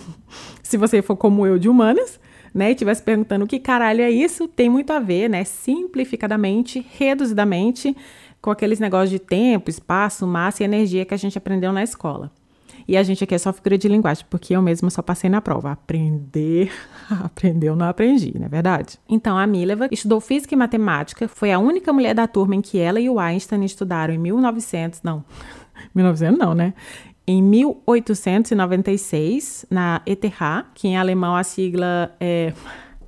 se 0.62 0.78
você 0.78 1.02
for 1.02 1.16
como 1.16 1.46
eu 1.46 1.58
de 1.58 1.70
humanas, 1.70 2.20
né, 2.54 2.70
e 2.70 2.72
estivesse 2.72 3.04
perguntando 3.04 3.46
o 3.46 3.48
que 3.48 3.60
caralho 3.60 4.02
é 4.02 4.10
isso, 4.10 4.48
tem 4.48 4.70
muito 4.70 4.92
a 4.92 5.00
ver, 5.00 5.30
né, 5.30 5.44
simplificadamente, 5.44 6.86
reduzidamente, 6.98 7.96
com 8.42 8.52
aqueles 8.52 8.80
negócios 8.80 9.10
de 9.10 9.20
tempo, 9.20 9.70
espaço, 9.70 10.28
massa 10.28 10.64
e 10.64 10.66
energia 10.66 11.04
que 11.04 11.14
a 11.14 11.18
gente 11.18 11.38
aprendeu 11.38 11.74
na 11.74 11.84
escola. 11.84 12.32
E 12.88 12.96
a 12.96 13.04
gente 13.04 13.24
aqui 13.24 13.34
é 13.34 13.38
só 13.38 13.52
figura 13.52 13.78
de 13.78 13.88
linguagem, 13.88 14.26
porque 14.30 14.56
eu 14.56 14.62
mesma 14.62 14.90
só 14.90 15.02
passei 15.02 15.30
na 15.30 15.42
prova. 15.42 15.72
Aprender, 15.72 16.72
aprendeu, 17.24 17.76
não 17.76 17.88
aprendi, 17.88 18.34
não 18.38 18.46
é 18.46 18.50
verdade? 18.50 19.00
Então, 19.10 19.38
a 19.38 19.48
Mileva 19.48 19.88
estudou 19.92 20.22
física 20.22 20.54
e 20.54 20.58
matemática, 20.58 21.28
foi 21.28 21.52
a 21.52 21.60
única 21.60 21.92
mulher 21.92 22.14
da 22.14 22.28
turma 22.28 22.56
em 22.56 22.62
que 22.62 22.78
ela 22.78 23.00
e 23.00 23.10
o 23.10 23.20
Einstein 23.20 23.66
estudaram 23.66 24.14
em 24.14 24.18
1900, 24.18 25.02
não, 25.04 25.24
1900 25.94 26.38
não, 26.38 26.54
né? 26.54 26.74
Em 27.28 27.42
1896, 27.42 29.66
na 29.70 30.02
ETH, 30.06 30.24
que 30.76 30.88
em 30.88 30.96
alemão 30.96 31.36
a 31.36 31.44
sigla 31.44 32.16
é 32.20 32.54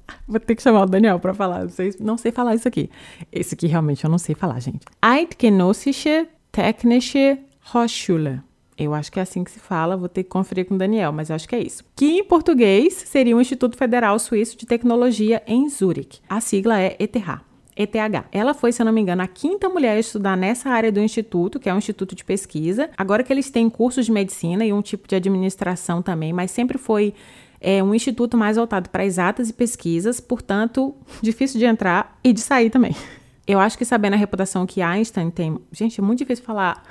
Vou 0.28 0.40
ter 0.40 0.56
que 0.56 0.62
chamar 0.62 0.84
o 0.84 0.86
Daniel 0.86 1.20
para 1.20 1.34
falar. 1.34 1.64
Não 1.64 1.70
sei, 1.70 1.94
não 2.00 2.18
sei 2.18 2.32
falar 2.32 2.56
isso 2.56 2.68
aqui. 2.68 2.90
Esse 3.32 3.54
aqui 3.54 3.68
realmente 3.68 4.04
eu 4.04 4.10
não 4.10 4.18
sei 4.18 4.36
falar, 4.36 4.60
gente. 4.60 4.86
Eidgenössische 5.04 6.28
Technische 6.52 7.40
Hochschule. 7.74 8.42
Eu 8.78 8.94
acho 8.94 9.12
que 9.12 9.20
é 9.20 9.24
assim 9.24 9.44
que 9.44 9.50
se 9.50 9.60
fala, 9.60 9.98
vou 9.98 10.08
ter 10.08 10.24
que 10.24 10.30
conferir 10.30 10.66
com 10.66 10.76
o 10.76 10.78
Daniel, 10.78 11.12
mas 11.12 11.32
acho 11.32 11.50
que 11.50 11.56
é 11.56 11.60
isso. 11.60 11.84
Que 11.96 12.20
em 12.20 12.24
português 12.24 12.94
seria 12.94 13.36
o 13.36 13.42
Instituto 13.42 13.76
Federal 13.76 14.20
Suíço 14.20 14.56
de 14.56 14.68
Tecnologia 14.68 15.42
em 15.48 15.68
Zurique. 15.68 16.20
A 16.30 16.40
sigla 16.40 16.80
é 16.80 16.96
ETH. 17.00 17.18
ETH. 17.76 18.26
Ela 18.32 18.54
foi, 18.54 18.72
se 18.72 18.82
eu 18.82 18.86
não 18.86 18.94
me 18.94 19.02
engano, 19.02 19.24
a 19.24 19.28
quinta 19.28 19.68
mulher 19.68 19.98
a 19.98 20.00
estudar 20.00 20.38
nessa 20.38 20.70
área 20.70 20.92
do 20.92 21.00
instituto, 21.00 21.60
que 21.60 21.70
é 21.70 21.74
um 21.74 21.78
instituto 21.80 22.16
de 22.16 22.24
pesquisa. 22.24 22.90
Agora 22.96 23.24
que 23.24 23.34
eles 23.34 23.50
têm 23.50 23.70
cursos 23.70 24.06
de 24.06 24.12
medicina 24.12 24.64
e 24.64 24.72
um 24.72 24.82
tipo 24.82 25.08
de 25.08 25.16
administração 25.16 26.02
também, 26.02 26.32
mas 26.32 26.52
sempre 26.52 26.78
foi 26.78 27.16
é, 27.60 27.82
um 27.84 27.96
instituto 27.96 28.38
mais 28.38 28.58
voltado 28.58 28.90
para 28.90 29.06
exatas 29.06 29.50
e 29.50 29.54
pesquisas, 29.54 30.20
portanto, 30.20 30.96
difícil 31.22 31.60
de 31.60 31.66
entrar 31.66 32.20
e 32.24 32.32
de 32.32 32.42
sair 32.42 32.70
também. 32.70 32.96
Eu 33.48 33.60
acho 33.60 33.78
que 33.78 33.86
sabendo 33.86 34.14
a 34.14 34.18
reputação 34.18 34.66
que 34.66 34.82
Einstein 34.82 35.32
tem. 35.32 35.58
Gente, 35.72 36.00
é 36.00 36.04
muito 36.04 36.20
difícil 36.20 36.44
falar 36.44 36.84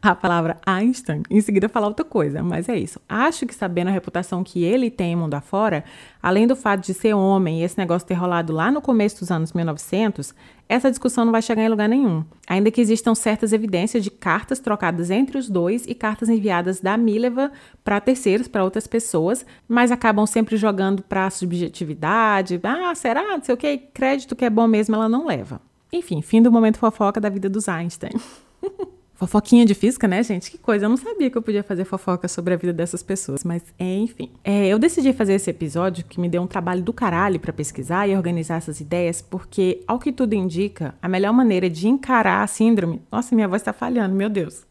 a 0.00 0.14
palavra 0.14 0.56
Einstein, 0.64 1.22
em 1.30 1.40
seguida 1.40 1.68
falar 1.68 1.88
outra 1.88 2.04
coisa, 2.04 2.42
mas 2.42 2.68
é 2.68 2.76
isso. 2.76 3.00
Acho 3.08 3.46
que 3.46 3.54
sabendo 3.54 3.88
a 3.88 3.92
reputação 3.92 4.42
que 4.42 4.64
ele 4.64 4.90
tem 4.90 5.14
mundo 5.14 5.34
afora, 5.34 5.84
além 6.22 6.46
do 6.46 6.56
fato 6.56 6.84
de 6.84 6.94
ser 6.94 7.14
homem 7.14 7.60
e 7.60 7.64
esse 7.64 7.76
negócio 7.78 8.06
ter 8.06 8.14
rolado 8.14 8.52
lá 8.52 8.70
no 8.70 8.80
começo 8.80 9.20
dos 9.20 9.30
anos 9.30 9.52
1900, 9.52 10.34
essa 10.68 10.90
discussão 10.90 11.24
não 11.24 11.32
vai 11.32 11.42
chegar 11.42 11.62
em 11.62 11.68
lugar 11.68 11.88
nenhum. 11.88 12.24
Ainda 12.46 12.70
que 12.70 12.80
existam 12.80 13.14
certas 13.14 13.52
evidências 13.52 14.04
de 14.04 14.10
cartas 14.10 14.58
trocadas 14.58 15.10
entre 15.10 15.38
os 15.38 15.48
dois 15.48 15.86
e 15.86 15.94
cartas 15.94 16.28
enviadas 16.28 16.80
da 16.80 16.96
Mileva 16.96 17.50
para 17.82 18.00
terceiros, 18.00 18.48
para 18.48 18.64
outras 18.64 18.86
pessoas, 18.86 19.46
mas 19.66 19.90
acabam 19.90 20.26
sempre 20.26 20.56
jogando 20.56 21.02
para 21.02 21.30
subjetividade. 21.30 22.60
Ah, 22.62 22.94
será? 22.94 23.22
Não 23.22 23.42
sei 23.42 23.54
o 23.54 23.58
que, 23.58 23.78
crédito 23.78 24.36
que 24.36 24.44
é 24.44 24.50
bom 24.50 24.66
mesmo 24.66 24.94
ela 24.94 25.08
não 25.08 25.26
leva. 25.26 25.60
Enfim, 25.92 26.20
fim 26.20 26.42
do 26.42 26.52
momento 26.52 26.78
fofoca 26.78 27.20
da 27.20 27.30
vida 27.30 27.48
dos 27.48 27.68
Einstein. 27.68 28.12
Fofoquinha 29.18 29.66
de 29.66 29.74
física, 29.74 30.06
né, 30.06 30.22
gente? 30.22 30.48
Que 30.48 30.56
coisa. 30.56 30.84
Eu 30.84 30.88
não 30.88 30.96
sabia 30.96 31.28
que 31.28 31.36
eu 31.36 31.42
podia 31.42 31.64
fazer 31.64 31.84
fofoca 31.84 32.28
sobre 32.28 32.54
a 32.54 32.56
vida 32.56 32.72
dessas 32.72 33.02
pessoas. 33.02 33.42
Mas, 33.42 33.64
é, 33.76 33.96
enfim. 33.96 34.30
É, 34.44 34.68
eu 34.68 34.78
decidi 34.78 35.12
fazer 35.12 35.34
esse 35.34 35.50
episódio 35.50 36.04
que 36.04 36.20
me 36.20 36.28
deu 36.28 36.40
um 36.40 36.46
trabalho 36.46 36.82
do 36.84 36.92
caralho 36.92 37.40
para 37.40 37.52
pesquisar 37.52 38.08
e 38.08 38.14
organizar 38.14 38.58
essas 38.58 38.80
ideias, 38.80 39.20
porque, 39.20 39.82
ao 39.88 39.98
que 39.98 40.12
tudo 40.12 40.34
indica, 40.34 40.94
a 41.02 41.08
melhor 41.08 41.32
maneira 41.32 41.68
de 41.68 41.88
encarar 41.88 42.44
a 42.44 42.46
síndrome. 42.46 43.02
Nossa, 43.10 43.34
minha 43.34 43.48
voz 43.48 43.60
tá 43.60 43.72
falhando, 43.72 44.14
meu 44.14 44.30
Deus. 44.30 44.67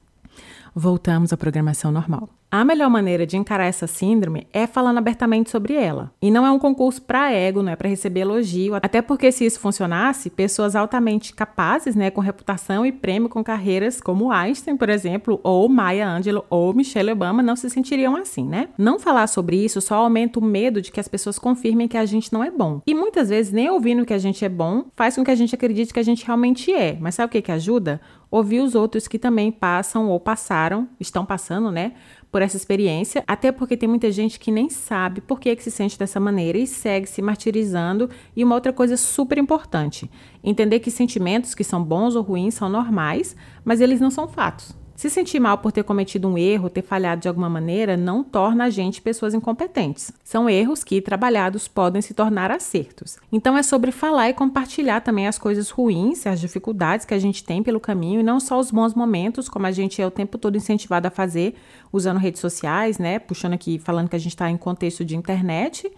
Voltamos 0.79 1.33
à 1.33 1.37
programação 1.37 1.91
normal. 1.91 2.29
A 2.49 2.63
melhor 2.63 2.89
maneira 2.89 3.25
de 3.25 3.35
encarar 3.35 3.65
essa 3.65 3.87
síndrome 3.87 4.47
é 4.53 4.65
falando 4.65 4.99
abertamente 4.99 5.49
sobre 5.49 5.73
ela. 5.73 6.13
E 6.21 6.31
não 6.31 6.45
é 6.45 6.51
um 6.51 6.59
concurso 6.59 7.01
para 7.01 7.29
ego, 7.29 7.61
não 7.61 7.71
é 7.71 7.75
para 7.75 7.89
receber 7.89 8.21
elogio, 8.21 8.75
até 8.75 9.01
porque 9.01 9.31
se 9.33 9.43
isso 9.43 9.59
funcionasse, 9.59 10.29
pessoas 10.29 10.75
altamente 10.75 11.33
capazes, 11.33 11.93
né, 11.93 12.09
com 12.09 12.21
reputação 12.21 12.85
e 12.85 12.91
prêmio 12.91 13.27
com 13.27 13.43
carreiras 13.43 13.99
como 13.99 14.31
Einstein, 14.31 14.77
por 14.77 14.87
exemplo, 14.87 15.41
ou 15.43 15.67
Maya 15.67 16.07
Angelou 16.07 16.45
ou 16.49 16.73
Michelle 16.73 17.11
Obama 17.11 17.43
não 17.43 17.55
se 17.55 17.69
sentiriam 17.69 18.15
assim, 18.15 18.47
né? 18.47 18.69
Não 18.77 18.97
falar 18.97 19.27
sobre 19.27 19.57
isso 19.57 19.81
só 19.81 19.95
aumenta 19.95 20.39
o 20.39 20.43
medo 20.43 20.81
de 20.81 20.91
que 20.91 21.01
as 21.01 21.07
pessoas 21.09 21.37
confirmem 21.37 21.87
que 21.87 21.97
a 21.97 22.05
gente 22.05 22.31
não 22.31 22.43
é 22.43 22.51
bom. 22.51 22.81
E 22.87 22.95
muitas 22.95 23.27
vezes 23.27 23.51
nem 23.51 23.69
ouvindo 23.69 24.05
que 24.05 24.13
a 24.13 24.19
gente 24.19 24.45
é 24.45 24.49
bom 24.49 24.85
faz 24.95 25.15
com 25.15 25.23
que 25.23 25.31
a 25.31 25.35
gente 25.35 25.53
acredite 25.53 25.91
que 25.91 25.99
a 25.99 26.03
gente 26.03 26.25
realmente 26.25 26.71
é. 26.71 26.97
Mas 27.01 27.15
sabe 27.15 27.27
o 27.27 27.31
que 27.31 27.41
que 27.41 27.51
ajuda? 27.51 27.99
Ouvir 28.29 28.59
os 28.59 28.75
outros 28.75 29.07
que 29.07 29.17
também 29.17 29.51
passam 29.51 30.09
ou 30.09 30.19
passaram, 30.19 30.89
estão 30.99 31.25
passando, 31.25 31.71
né? 31.71 31.93
por 32.31 32.41
essa 32.41 32.57
experiência, 32.57 33.23
até 33.25 33.51
porque 33.51 33.77
tem 33.77 33.87
muita 33.87 34.11
gente 34.11 34.39
que 34.39 34.51
nem 34.51 34.69
sabe 34.69 35.21
por 35.21 35.39
que, 35.39 35.55
que 35.55 35.63
se 35.63 35.71
sente 35.71 35.97
dessa 35.97 36.19
maneira 36.19 36.57
e 36.57 36.67
segue 36.67 37.07
se 37.07 37.21
martirizando. 37.21 38.09
E 38.35 38.43
uma 38.43 38.55
outra 38.55 38.73
coisa 38.73 38.97
super 38.97 39.37
importante: 39.37 40.09
entender 40.43 40.79
que 40.79 40.91
sentimentos 40.91 41.55
que 41.55 41.63
são 41.63 41.83
bons 41.83 42.15
ou 42.15 42.23
ruins 42.23 42.53
são 42.53 42.69
normais, 42.69 43.35
mas 43.63 43.81
eles 43.81 43.99
não 43.99 44.11
são 44.11 44.27
fatos. 44.27 44.75
Se 44.97 45.11
sentir 45.11 45.39
mal 45.39 45.59
por 45.59 45.71
ter 45.71 45.83
cometido 45.83 46.27
um 46.27 46.35
erro, 46.35 46.71
ter 46.71 46.81
falhado 46.81 47.21
de 47.21 47.27
alguma 47.27 47.47
maneira, 47.47 47.95
não 47.95 48.23
torna 48.23 48.63
a 48.63 48.69
gente 48.71 48.99
pessoas 48.99 49.35
incompetentes. 49.35 50.11
São 50.23 50.49
erros 50.49 50.83
que, 50.83 50.99
trabalhados, 50.99 51.67
podem 51.67 52.01
se 52.01 52.15
tornar 52.15 52.49
acertos. 52.49 53.19
Então 53.31 53.55
é 53.55 53.61
sobre 53.61 53.91
falar 53.91 54.29
e 54.29 54.33
compartilhar 54.33 55.01
também 55.01 55.27
as 55.27 55.37
coisas 55.37 55.69
ruins, 55.69 56.25
as 56.25 56.39
dificuldades 56.39 57.05
que 57.05 57.13
a 57.13 57.19
gente 57.19 57.43
tem 57.43 57.61
pelo 57.61 57.79
caminho 57.79 58.21
e 58.21 58.23
não 58.23 58.39
só 58.39 58.57
os 58.57 58.71
bons 58.71 58.95
momentos, 58.95 59.47
como 59.47 59.67
a 59.67 59.71
gente 59.71 60.01
é 60.01 60.07
o 60.07 60.09
tempo 60.09 60.35
todo 60.35 60.57
incentivado 60.57 61.07
a 61.07 61.11
fazer 61.11 61.53
usando 61.93 62.17
redes 62.17 62.41
sociais, 62.41 62.97
né? 62.97 63.19
Puxando 63.19 63.53
aqui, 63.53 63.77
falando 63.77 64.09
que 64.09 64.15
a 64.15 64.19
gente 64.19 64.33
está 64.33 64.49
em 64.49 64.57
contexto 64.57 65.05
de 65.05 65.15
internet. 65.15 65.91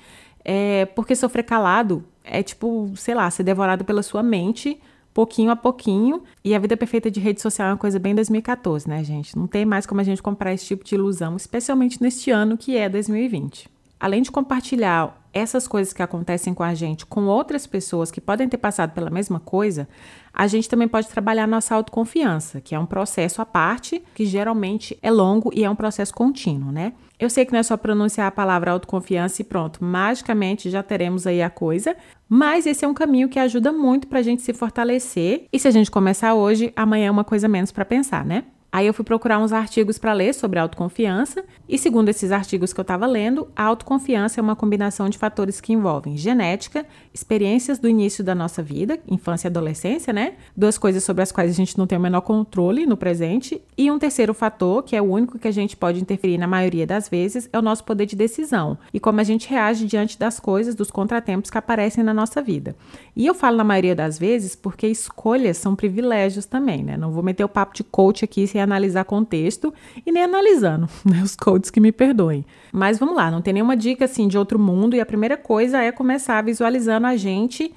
É, 0.43 0.85
porque 0.87 1.15
sofrer 1.15 1.43
calado 1.43 2.03
é 2.21 2.43
tipo, 2.43 2.91
sei 2.97 3.15
lá, 3.15 3.31
ser 3.31 3.43
devorado 3.43 3.85
pela 3.85 4.03
sua 4.03 4.21
mente 4.21 4.77
pouquinho 5.19 5.51
a 5.51 5.55
pouquinho. 5.55 6.23
E 6.45 6.55
a 6.55 6.59
vida 6.59 6.77
perfeita 6.77 7.11
de 7.11 7.19
rede 7.19 7.41
social 7.41 7.67
é 7.67 7.71
uma 7.71 7.77
coisa 7.77 7.99
bem 7.99 8.15
2014, 8.15 8.87
né, 8.87 9.03
gente? 9.03 9.37
Não 9.37 9.47
tem 9.47 9.65
mais 9.65 9.85
como 9.85 9.99
a 9.99 10.03
gente 10.03 10.23
comprar 10.23 10.53
esse 10.53 10.65
tipo 10.65 10.85
de 10.85 10.95
ilusão, 10.95 11.35
especialmente 11.35 12.01
neste 12.01 12.31
ano 12.31 12.57
que 12.57 12.77
é 12.77 12.87
2020. 12.87 13.67
Além 13.99 14.21
de 14.21 14.31
compartilhar 14.31 15.18
essas 15.33 15.67
coisas 15.67 15.93
que 15.93 16.01
acontecem 16.01 16.53
com 16.53 16.63
a 16.63 16.73
gente 16.73 17.05
com 17.05 17.25
outras 17.25 17.67
pessoas 17.67 18.11
que 18.11 18.21
podem 18.21 18.47
ter 18.47 18.57
passado 18.57 18.91
pela 18.91 19.09
mesma 19.09 19.39
coisa, 19.39 19.87
a 20.33 20.47
gente 20.47 20.69
também 20.69 20.87
pode 20.87 21.07
trabalhar 21.07 21.47
nossa 21.47 21.75
autoconfiança, 21.75 22.61
que 22.61 22.73
é 22.73 22.79
um 22.79 22.85
processo 22.85 23.41
à 23.41 23.45
parte, 23.45 24.01
que 24.13 24.25
geralmente 24.25 24.97
é 25.01 25.11
longo 25.11 25.51
e 25.53 25.63
é 25.63 25.69
um 25.69 25.75
processo 25.75 26.13
contínuo, 26.13 26.71
né? 26.71 26.93
Eu 27.19 27.29
sei 27.29 27.45
que 27.45 27.51
não 27.51 27.59
é 27.59 27.63
só 27.63 27.75
pronunciar 27.75 28.27
a 28.27 28.31
palavra 28.31 28.71
autoconfiança 28.71 29.41
e 29.41 29.45
pronto, 29.45 29.83
magicamente 29.83 30.69
já 30.69 30.81
teremos 30.81 31.27
aí 31.27 31.41
a 31.41 31.49
coisa, 31.49 31.95
mas 32.27 32.65
esse 32.65 32.85
é 32.85 32.87
um 32.87 32.93
caminho 32.93 33.27
que 33.27 33.39
ajuda 33.39 33.71
muito 33.73 34.07
para 34.07 34.19
a 34.19 34.23
gente 34.23 34.41
se 34.41 34.53
fortalecer. 34.53 35.45
E 35.51 35.59
se 35.59 35.67
a 35.67 35.71
gente 35.71 35.91
começar 35.91 36.33
hoje, 36.33 36.71
amanhã 36.75 37.07
é 37.07 37.11
uma 37.11 37.25
coisa 37.25 37.47
menos 37.47 37.71
para 37.71 37.83
pensar, 37.83 38.23
né? 38.23 38.45
Aí 38.71 38.85
eu 38.85 38.93
fui 38.93 39.03
procurar 39.03 39.39
uns 39.39 39.51
artigos 39.51 39.97
para 39.97 40.13
ler 40.13 40.33
sobre 40.33 40.59
autoconfiança, 40.59 41.43
e 41.67 41.77
segundo 41.77 42.09
esses 42.09 42.31
artigos 42.31 42.71
que 42.71 42.79
eu 42.79 42.83
estava 42.83 43.05
lendo, 43.07 43.47
a 43.55 43.63
autoconfiança 43.63 44.39
é 44.39 44.43
uma 44.43 44.55
combinação 44.55 45.09
de 45.09 45.17
fatores 45.17 45.59
que 45.59 45.73
envolvem 45.73 46.17
genética, 46.17 46.85
experiências 47.13 47.79
do 47.79 47.87
início 47.87 48.23
da 48.23 48.35
nossa 48.35 48.61
vida, 48.61 48.99
infância 49.07 49.47
e 49.47 49.49
adolescência, 49.49 50.13
né? 50.13 50.33
Duas 50.55 50.77
coisas 50.77 51.03
sobre 51.03 51.23
as 51.23 51.31
quais 51.31 51.51
a 51.51 51.53
gente 51.53 51.77
não 51.77 51.87
tem 51.87 51.97
o 51.97 52.01
menor 52.01 52.21
controle 52.21 52.85
no 52.85 52.97
presente, 52.97 53.61
e 53.77 53.89
um 53.89 53.97
terceiro 53.97 54.33
fator, 54.33 54.83
que 54.83 54.95
é 54.95 55.01
o 55.01 55.05
único 55.05 55.39
que 55.39 55.47
a 55.47 55.51
gente 55.51 55.75
pode 55.75 55.99
interferir 55.99 56.37
na 56.37 56.47
maioria 56.47 56.85
das 56.85 57.09
vezes, 57.09 57.49
é 57.51 57.57
o 57.57 57.61
nosso 57.61 57.83
poder 57.83 58.05
de 58.05 58.15
decisão 58.15 58.77
e 58.93 58.99
como 58.99 59.19
a 59.19 59.23
gente 59.23 59.49
reage 59.49 59.85
diante 59.85 60.17
das 60.17 60.39
coisas, 60.39 60.75
dos 60.75 60.91
contratempos 60.91 61.49
que 61.49 61.57
aparecem 61.57 62.03
na 62.03 62.13
nossa 62.13 62.41
vida. 62.41 62.75
E 63.15 63.25
eu 63.25 63.33
falo 63.33 63.57
na 63.57 63.63
maioria 63.63 63.95
das 63.95 64.17
vezes 64.17 64.55
porque 64.55 64.87
escolhas 64.87 65.57
são 65.57 65.75
privilégios 65.75 66.45
também, 66.45 66.83
né? 66.83 66.97
Não 66.97 67.11
vou 67.11 67.23
meter 67.23 67.43
o 67.43 67.49
papo 67.49 67.73
de 67.75 67.83
coach 67.83 68.23
aqui 68.23 68.47
analisar 68.59 69.05
contexto 69.05 69.73
e 70.05 70.11
nem 70.11 70.23
analisando, 70.23 70.87
né? 71.05 71.21
Os 71.23 71.35
coaches 71.35 71.69
que 71.69 71.79
me 71.79 71.91
perdoem. 71.91 72.45
Mas 72.71 72.99
vamos 72.99 73.15
lá, 73.15 73.29
não 73.31 73.41
tem 73.41 73.53
nenhuma 73.53 73.77
dica 73.77 74.05
assim 74.05 74.27
de 74.27 74.37
outro 74.37 74.59
mundo 74.59 74.95
e 74.95 74.99
a 74.99 75.05
primeira 75.05 75.37
coisa 75.37 75.81
é 75.81 75.91
começar 75.91 76.43
visualizando 76.43 77.07
a 77.07 77.15
gente 77.15 77.73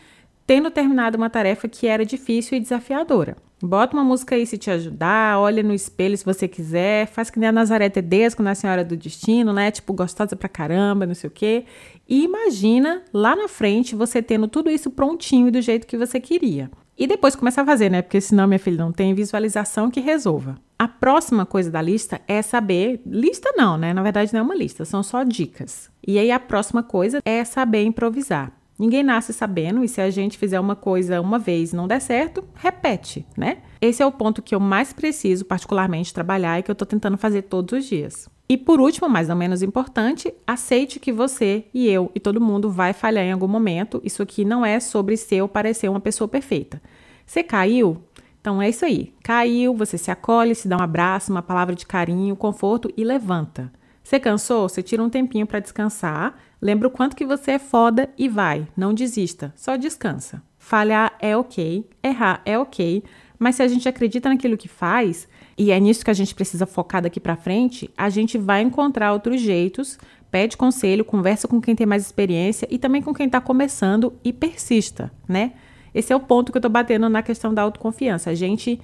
tendo 0.47 0.71
terminado 0.71 1.17
uma 1.17 1.31
tarefa 1.31 1.69
que 1.69 1.87
era 1.87 2.05
difícil 2.05 2.57
e 2.57 2.61
desafiadora. 2.61 3.37
Bota 3.63 3.97
uma 3.97 4.03
música 4.03 4.35
aí 4.35 4.45
se 4.45 4.59
te 4.59 4.73
ajudar, 4.73 5.39
olha 5.39 5.63
no 5.63 5.73
espelho 5.73 6.19
se 6.19 6.25
você 6.25 6.49
quiser, 6.49 7.07
faz 7.07 7.31
que 7.31 7.39
nem 7.39 7.49
a 7.49 7.53
Nazaré 7.53 7.89
Tedesco 7.89 8.43
na 8.43 8.57
Senhora 8.57 8.85
do 8.85 8.97
Destino, 8.97 9.53
né? 9.53 9.71
Tipo, 9.71 9.93
gostosa 9.93 10.35
pra 10.35 10.49
caramba, 10.49 11.07
não 11.07 11.15
sei 11.15 11.29
o 11.29 11.31
quê. 11.31 11.65
E 12.09 12.25
imagina 12.25 13.03
lá 13.13 13.37
na 13.37 13.47
frente 13.47 13.95
você 13.95 14.21
tendo 14.21 14.49
tudo 14.49 14.69
isso 14.69 14.91
prontinho 14.91 15.47
e 15.47 15.53
do 15.53 15.63
jeito 15.63 15.87
que 15.87 15.97
você 15.97 16.19
queria. 16.19 16.69
E 16.99 17.07
depois 17.07 17.37
começa 17.37 17.63
a 17.63 17.65
fazer, 17.65 17.89
né? 17.89 18.03
Porque 18.03 18.21
senão, 18.21 18.49
minha 18.49 18.59
filha, 18.59 18.79
não 18.79 18.93
tem 18.93 19.15
visualização 19.15 19.91
que 19.91 20.01
resolva. 20.01 20.59
A 20.83 20.89
próxima 20.89 21.47
coisa 21.47 21.71
da 21.71 21.81
lista 21.81 22.21
é 22.27 22.43
saber. 22.43 23.01
Lista 23.07 23.53
não, 23.57 23.79
né? 23.79 23.95
Na 23.95 24.03
verdade, 24.03 24.33
não 24.33 24.41
é 24.41 24.43
uma 24.43 24.57
lista, 24.57 24.85
são 24.85 25.01
só 25.01 25.23
dicas. 25.23 25.89
E 26.05 26.19
aí 26.19 26.29
a 26.29 26.41
próxima 26.41 26.83
coisa 26.83 27.21
é 27.25 27.45
saber 27.45 27.85
improvisar. 27.85 28.51
Ninguém 28.77 29.05
nasce 29.05 29.33
sabendo, 29.33 29.85
e 29.85 29.89
se 29.89 30.01
a 30.01 30.11
gente 30.11 30.37
fizer 30.37 30.59
uma 30.59 30.75
coisa 30.75 31.21
uma 31.21 31.39
vez 31.39 31.73
e 31.73 31.77
não 31.77 31.87
der 31.87 32.01
certo, 32.01 32.43
repete, 32.57 33.25
né? 33.37 33.59
Esse 33.81 34.03
é 34.03 34.07
o 34.07 34.11
ponto 34.11 34.43
que 34.43 34.57
eu 34.57 34.59
mais 34.59 34.93
preciso, 34.93 35.45
particularmente, 35.45 36.13
trabalhar 36.13 36.59
e 36.59 36.65
que 36.65 36.71
eu 36.73 36.75
tô 36.75 36.85
tentando 36.85 37.17
fazer 37.17 37.43
todos 37.43 37.79
os 37.79 37.85
dias. 37.85 38.29
E 38.49 38.59
por 38.59 38.81
último, 38.81 39.09
mas 39.09 39.29
não 39.29 39.37
menos 39.37 39.63
importante, 39.63 40.35
aceite 40.45 40.99
que 40.99 41.13
você 41.13 41.65
e 41.73 41.89
eu 41.89 42.11
e 42.13 42.19
todo 42.19 42.41
mundo 42.41 42.69
vai 42.69 42.93
falhar 42.93 43.25
em 43.25 43.31
algum 43.31 43.47
momento. 43.47 44.01
Isso 44.03 44.21
aqui 44.21 44.45
não 44.45 44.67
é 44.67 44.81
sobre 44.81 45.17
ser 45.17 45.43
ou 45.43 45.49
parecer 45.49 45.89
uma 45.89 46.01
pessoa 46.01 46.27
perfeita. 46.27 46.83
Você 47.25 47.43
caiu? 47.45 48.03
Então 48.43 48.61
é 48.61 48.69
isso 48.69 48.85
aí. 48.85 49.15
Caiu, 49.23 49.73
você 49.73 49.97
se 49.97 50.11
acolhe, 50.11 50.55
se 50.55 50.67
dá 50.67 50.77
um 50.77 50.83
abraço, 50.83 51.31
uma 51.31 51.43
palavra 51.43 51.77
de 51.77 51.87
carinho, 51.87 52.35
conforto 52.35 52.93
e 52.97 53.05
levanta. 53.05 53.73
Você 54.03 54.19
cansou? 54.19 54.69
Você 54.69 54.83
tira 54.83 55.01
um 55.01 55.09
tempinho 55.09 55.47
para 55.47 55.61
descansar. 55.61 56.35
Lembra 56.61 56.89
o 56.89 56.91
quanto 56.91 57.15
que 57.15 57.25
você 57.25 57.53
é 57.53 57.59
foda 57.61 58.11
e 58.19 58.29
vai. 58.29 58.67
Não 58.77 58.93
desista, 58.93 59.55
só 59.57 59.77
descansa. 59.77 60.43
Falhar 60.59 61.17
é 61.21 61.37
ok, 61.37 61.89
errar 62.03 62.43
é 62.45 62.59
ok, 62.59 63.05
mas 63.39 63.57
se 63.57 63.63
a 63.63 63.69
gente 63.69 63.89
acredita 63.89 64.29
naquilo 64.29 64.57
que 64.57 64.69
faz, 64.69 65.29
e 65.57 65.71
é 65.71 65.79
nisso 65.79 66.05
que 66.05 66.11
a 66.11 66.15
gente 66.15 66.35
precisa 66.35 66.67
focar 66.67 67.03
daqui 67.03 67.21
para 67.21 67.37
frente, 67.37 67.91
a 67.97 68.11
gente 68.11 68.39
vai 68.39 68.63
encontrar 68.63 69.13
outros 69.13 69.41
jeitos, 69.41 69.99
pede 70.33 70.57
conselho, 70.57 71.05
conversa 71.05 71.47
com 71.47 71.61
quem 71.61 71.77
tem 71.77 71.87
mais 71.87 72.05
experiência 72.05 72.67
e 72.71 72.79
também 72.79 73.03
com 73.03 73.15
quem 73.15 73.27
está 73.27 73.41
começando 73.41 74.13
e 74.25 74.33
persista, 74.33 75.13
né? 75.29 75.53
Esse 75.95 76.13
é 76.13 76.17
o 76.17 76.21
ponto 76.21 76.51
que 76.51 76.57
eu 76.57 76.61
estou 76.61 76.71
batendo 76.71 77.09
na 77.09 77.23
questão 77.23 77.53
da 77.53 77.63
autoconfiança. 77.63 78.31
A 78.31 78.35
gente 78.35 78.81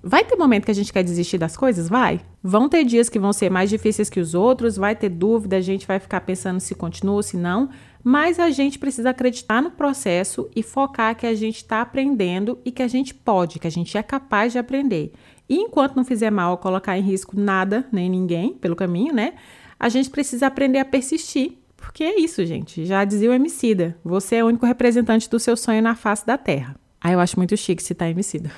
Vai 0.00 0.24
ter 0.24 0.36
momento 0.36 0.64
que 0.64 0.70
a 0.70 0.74
gente 0.74 0.92
quer 0.92 1.02
desistir 1.02 1.38
das 1.38 1.56
coisas? 1.56 1.88
Vai. 1.88 2.20
Vão 2.40 2.68
ter 2.68 2.84
dias 2.84 3.08
que 3.08 3.18
vão 3.18 3.32
ser 3.32 3.50
mais 3.50 3.68
difíceis 3.68 4.08
que 4.08 4.20
os 4.20 4.32
outros, 4.32 4.76
vai 4.76 4.94
ter 4.94 5.08
dúvida, 5.08 5.56
a 5.56 5.60
gente 5.60 5.88
vai 5.88 5.98
ficar 5.98 6.20
pensando 6.20 6.60
se 6.60 6.74
continua 6.74 7.16
ou 7.16 7.22
se 7.22 7.36
não, 7.36 7.68
mas 8.02 8.38
a 8.38 8.48
gente 8.48 8.78
precisa 8.78 9.10
acreditar 9.10 9.60
no 9.60 9.72
processo 9.72 10.48
e 10.54 10.62
focar 10.62 11.16
que 11.16 11.26
a 11.26 11.34
gente 11.34 11.56
está 11.56 11.80
aprendendo 11.80 12.58
e 12.64 12.70
que 12.70 12.82
a 12.82 12.86
gente 12.86 13.12
pode, 13.12 13.58
que 13.58 13.66
a 13.66 13.70
gente 13.70 13.98
é 13.98 14.02
capaz 14.02 14.52
de 14.52 14.58
aprender. 14.58 15.12
E 15.48 15.56
enquanto 15.56 15.96
não 15.96 16.04
fizer 16.04 16.30
mal 16.30 16.58
colocar 16.58 16.96
em 16.96 17.02
risco 17.02 17.38
nada, 17.38 17.84
nem 17.90 18.08
ninguém 18.08 18.54
pelo 18.54 18.76
caminho, 18.76 19.12
né? 19.12 19.34
A 19.80 19.88
gente 19.88 20.10
precisa 20.10 20.46
aprender 20.46 20.78
a 20.78 20.84
persistir. 20.84 21.58
Porque 21.88 22.04
é 22.04 22.20
isso, 22.20 22.44
gente. 22.44 22.84
Já 22.84 23.02
dizia 23.02 23.30
o 23.30 23.32
Emicida. 23.32 23.96
Você 24.04 24.36
é 24.36 24.44
o 24.44 24.46
único 24.46 24.66
representante 24.66 25.28
do 25.28 25.40
seu 25.40 25.56
sonho 25.56 25.80
na 25.82 25.94
face 25.94 26.24
da 26.24 26.36
Terra. 26.36 26.76
Ah, 27.00 27.10
eu 27.10 27.18
acho 27.18 27.38
muito 27.38 27.56
chique 27.56 27.82
citar 27.82 28.10
Emicida. 28.10 28.52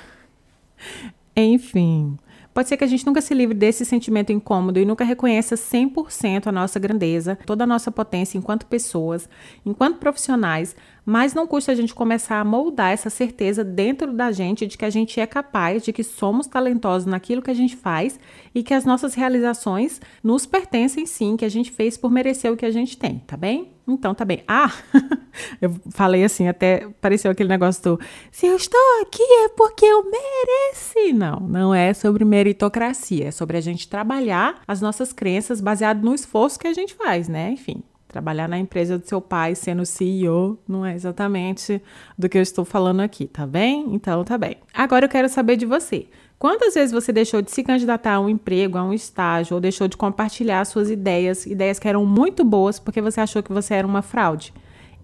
Enfim, 1.33 2.17
pode 2.53 2.67
ser 2.67 2.75
que 2.75 2.83
a 2.83 2.87
gente 2.87 3.05
nunca 3.05 3.21
se 3.21 3.33
livre 3.33 3.55
desse 3.55 3.85
sentimento 3.85 4.33
incômodo 4.33 4.81
e 4.81 4.85
nunca 4.85 5.05
reconheça 5.05 5.55
100% 5.55 6.47
a 6.47 6.51
nossa 6.51 6.77
grandeza, 6.77 7.39
toda 7.45 7.63
a 7.63 7.67
nossa 7.67 7.89
potência 7.89 8.37
enquanto 8.37 8.65
pessoas, 8.65 9.29
enquanto 9.65 9.97
profissionais, 9.97 10.75
mas 11.05 11.33
não 11.33 11.47
custa 11.47 11.71
a 11.71 11.75
gente 11.75 11.93
começar 11.93 12.39
a 12.39 12.45
moldar 12.45 12.91
essa 12.91 13.09
certeza 13.09 13.63
dentro 13.63 14.13
da 14.13 14.31
gente 14.31 14.67
de 14.67 14.77
que 14.77 14.85
a 14.85 14.89
gente 14.89 15.19
é 15.19 15.25
capaz, 15.25 15.83
de 15.83 15.91
que 15.91 16.03
somos 16.03 16.47
talentosos 16.47 17.05
naquilo 17.05 17.41
que 17.41 17.51
a 17.51 17.55
gente 17.55 17.75
faz 17.75 18.19
e 18.53 18.63
que 18.63 18.73
as 18.73 18.85
nossas 18.85 19.13
realizações 19.13 19.99
nos 20.23 20.45
pertencem 20.45 21.05
sim, 21.05 21.35
que 21.35 21.45
a 21.45 21.49
gente 21.49 21.71
fez 21.71 21.97
por 21.97 22.11
merecer 22.11 22.51
o 22.51 22.57
que 22.57 22.65
a 22.65 22.71
gente 22.71 22.97
tem, 22.97 23.19
tá 23.19 23.35
bem? 23.35 23.71
Então 23.87 24.13
tá 24.13 24.23
bem. 24.23 24.43
Ah, 24.47 24.71
eu 25.61 25.75
falei 25.89 26.23
assim, 26.23 26.47
até 26.47 26.87
pareceu 27.01 27.31
aquele 27.31 27.49
negócio 27.49 27.83
do 27.83 27.99
se 28.31 28.45
eu 28.45 28.55
estou 28.55 28.79
aqui 29.01 29.23
é 29.23 29.49
porque 29.49 29.85
eu 29.85 30.03
mereci. 30.03 31.13
Não, 31.13 31.39
não 31.39 31.73
é 31.73 31.93
sobre 31.93 32.23
meritocracia, 32.23 33.27
é 33.27 33.31
sobre 33.31 33.57
a 33.57 33.61
gente 33.61 33.87
trabalhar 33.89 34.61
as 34.67 34.81
nossas 34.81 35.11
crenças 35.11 35.59
baseado 35.59 36.03
no 36.03 36.13
esforço 36.13 36.59
que 36.59 36.67
a 36.67 36.73
gente 36.73 36.93
faz, 36.93 37.27
né? 37.27 37.51
Enfim, 37.51 37.83
Trabalhar 38.11 38.49
na 38.49 38.59
empresa 38.59 38.97
do 38.97 39.07
seu 39.07 39.21
pai 39.21 39.55
sendo 39.55 39.85
CEO 39.85 40.59
não 40.67 40.85
é 40.85 40.93
exatamente 40.93 41.81
do 42.17 42.27
que 42.27 42.37
eu 42.37 42.41
estou 42.41 42.65
falando 42.65 42.99
aqui, 42.99 43.25
tá 43.25 43.47
bem? 43.47 43.95
Então 43.95 44.21
tá 44.25 44.37
bem. 44.37 44.57
Agora 44.73 45.05
eu 45.05 45.09
quero 45.09 45.29
saber 45.29 45.55
de 45.55 45.65
você. 45.65 46.07
Quantas 46.37 46.73
vezes 46.73 46.91
você 46.91 47.13
deixou 47.13 47.41
de 47.41 47.49
se 47.51 47.63
candidatar 47.63 48.15
a 48.15 48.19
um 48.19 48.27
emprego, 48.27 48.77
a 48.77 48.83
um 48.83 48.91
estágio, 48.91 49.55
ou 49.55 49.61
deixou 49.61 49.87
de 49.87 49.95
compartilhar 49.95 50.65
suas 50.65 50.89
ideias, 50.89 51.45
ideias 51.45 51.79
que 51.79 51.87
eram 51.87 52.05
muito 52.05 52.43
boas 52.43 52.79
porque 52.79 52.99
você 52.99 53.21
achou 53.21 53.41
que 53.41 53.53
você 53.53 53.75
era 53.75 53.87
uma 53.87 54.01
fraude? 54.01 54.53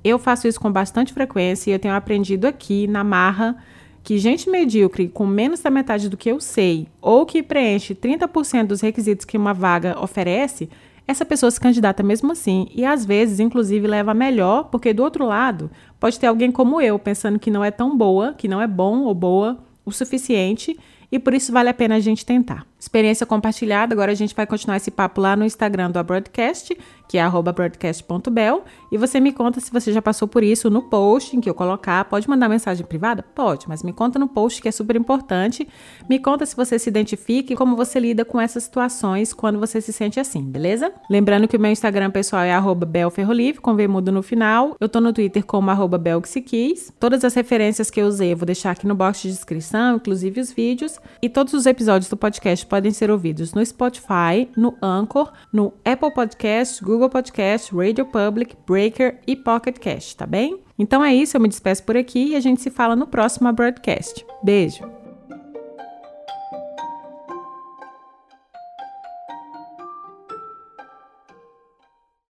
Eu 0.03 0.19
faço 0.19 0.45
isso 0.45 0.59
com 0.59 0.69
bastante 0.69 1.13
frequência 1.13 1.69
e 1.69 1.73
eu 1.73 1.79
tenho 1.79 1.93
aprendido 1.93 2.45
aqui 2.45 2.87
na 2.87 3.05
marra 3.05 3.55
que 4.03 4.17
gente 4.17 4.49
medíocre 4.49 5.07
com 5.07 5.25
menos 5.25 5.61
da 5.61 5.69
metade 5.69 6.09
do 6.09 6.17
que 6.17 6.29
eu 6.29 6.41
sei, 6.41 6.89
ou 7.01 7.25
que 7.25 7.41
preenche 7.41 7.95
30% 7.95 8.65
dos 8.65 8.81
requisitos 8.81 9.25
que 9.25 9.37
uma 9.37 9.53
vaga 9.53 9.97
oferece, 9.97 10.69
essa 11.07 11.25
pessoa 11.25 11.49
se 11.49 11.59
candidata 11.59 12.03
mesmo 12.03 12.31
assim 12.31 12.67
e 12.75 12.83
às 12.83 13.05
vezes, 13.05 13.39
inclusive, 13.39 13.87
leva 13.87 14.13
melhor, 14.13 14.65
porque 14.65 14.93
do 14.93 15.03
outro 15.03 15.25
lado 15.25 15.71
pode 15.99 16.19
ter 16.19 16.27
alguém 16.27 16.51
como 16.51 16.81
eu 16.81 16.99
pensando 16.99 17.39
que 17.39 17.49
não 17.49 17.63
é 17.63 17.71
tão 17.71 17.97
boa, 17.97 18.33
que 18.33 18.47
não 18.47 18.61
é 18.61 18.67
bom 18.67 19.03
ou 19.03 19.15
boa 19.15 19.57
o 19.85 19.91
suficiente 19.91 20.77
e 21.11 21.17
por 21.17 21.33
isso 21.33 21.53
vale 21.53 21.69
a 21.69 21.73
pena 21.73 21.95
a 21.95 21.99
gente 21.99 22.25
tentar. 22.25 22.67
Experiência 22.79 23.25
compartilhada. 23.25 23.93
Agora 23.93 24.11
a 24.11 24.15
gente 24.15 24.35
vai 24.35 24.45
continuar 24.45 24.77
esse 24.77 24.91
papo 24.91 25.21
lá 25.21 25.35
no 25.35 25.45
Instagram 25.45 25.91
do 25.91 26.03
Broadcast, 26.03 26.77
que 27.07 27.17
é 27.17 27.27
broadcast.bel. 27.29 28.63
E 28.91 28.97
você 28.97 29.19
me 29.19 29.31
conta 29.31 29.59
se 29.59 29.71
você 29.71 29.91
já 29.91 30.01
passou 30.01 30.27
por 30.27 30.43
isso 30.43 30.69
no 30.69 30.83
post 30.83 31.35
em 31.35 31.41
que 31.41 31.49
eu 31.49 31.53
colocar. 31.53 32.05
Pode 32.05 32.29
mandar 32.29 32.49
mensagem 32.49 32.85
privada? 32.85 33.23
Pode, 33.23 33.67
mas 33.67 33.83
me 33.83 33.93
conta 33.93 34.19
no 34.19 34.27
post 34.27 34.61
que 34.61 34.67
é 34.67 34.71
super 34.71 34.95
importante. 34.95 35.67
Me 36.09 36.19
conta 36.19 36.45
se 36.45 36.55
você 36.55 36.77
se 36.77 36.89
identifica 36.89 37.53
e 37.53 37.55
como 37.55 37.75
você 37.75 37.99
lida 37.99 38.23
com 38.23 38.39
essas 38.39 38.63
situações 38.63 39.33
quando 39.33 39.59
você 39.59 39.81
se 39.81 39.91
sente 39.91 40.19
assim, 40.19 40.43
beleza? 40.43 40.91
Lembrando 41.09 41.47
que 41.47 41.57
o 41.57 41.59
meu 41.59 41.71
Instagram 41.71 42.11
pessoal 42.11 42.43
é 42.43 42.57
belferrolive, 42.85 43.59
com 43.59 43.75
V 43.75 43.87
mudo 43.87 44.11
no 44.11 44.21
final. 44.21 44.75
Eu 44.79 44.89
tô 44.89 45.01
no 45.01 45.13
Twitter 45.13 45.45
como 45.45 45.71
arroba 45.71 45.97
belxiquis. 45.97 46.93
Todas 46.99 47.23
as 47.23 47.33
referências 47.33 47.89
que 47.89 48.01
eu 48.01 48.07
usei 48.07 48.33
eu 48.33 48.37
vou 48.37 48.45
deixar 48.45 48.71
aqui 48.71 48.85
no 48.85 48.95
box 48.95 49.21
de 49.21 49.29
descrição, 49.29 49.95
inclusive 49.95 50.39
os 50.39 50.51
vídeos. 50.51 50.99
E 51.21 51.29
todos 51.29 51.53
os 51.53 51.65
episódios 51.65 52.09
do 52.09 52.17
podcast 52.17 52.65
podem 52.67 52.91
ser 52.91 53.09
ouvidos 53.09 53.53
no 53.53 53.65
Spotify, 53.65 54.49
no 54.55 54.77
Anchor, 54.81 55.31
no 55.51 55.73
Apple 55.85 56.13
Podcast, 56.13 56.83
Google 56.83 57.09
Podcast, 57.09 57.75
Radio 57.75 58.05
Public, 58.05 58.55
Breaker 58.67 59.19
e 59.25 59.35
Pocket 59.35 59.77
Cast, 59.79 60.17
tá 60.17 60.25
bem? 60.25 60.59
Então 60.77 61.03
é 61.03 61.13
isso, 61.13 61.35
eu 61.35 61.41
me 61.41 61.47
despeço 61.47 61.83
por 61.83 61.97
aqui 61.97 62.29
e 62.29 62.35
a 62.35 62.39
gente 62.39 62.61
se 62.61 62.69
fala 62.69 62.95
no 62.95 63.07
próximo 63.07 63.51
broadcast. 63.51 64.25
Beijo! 64.43 64.96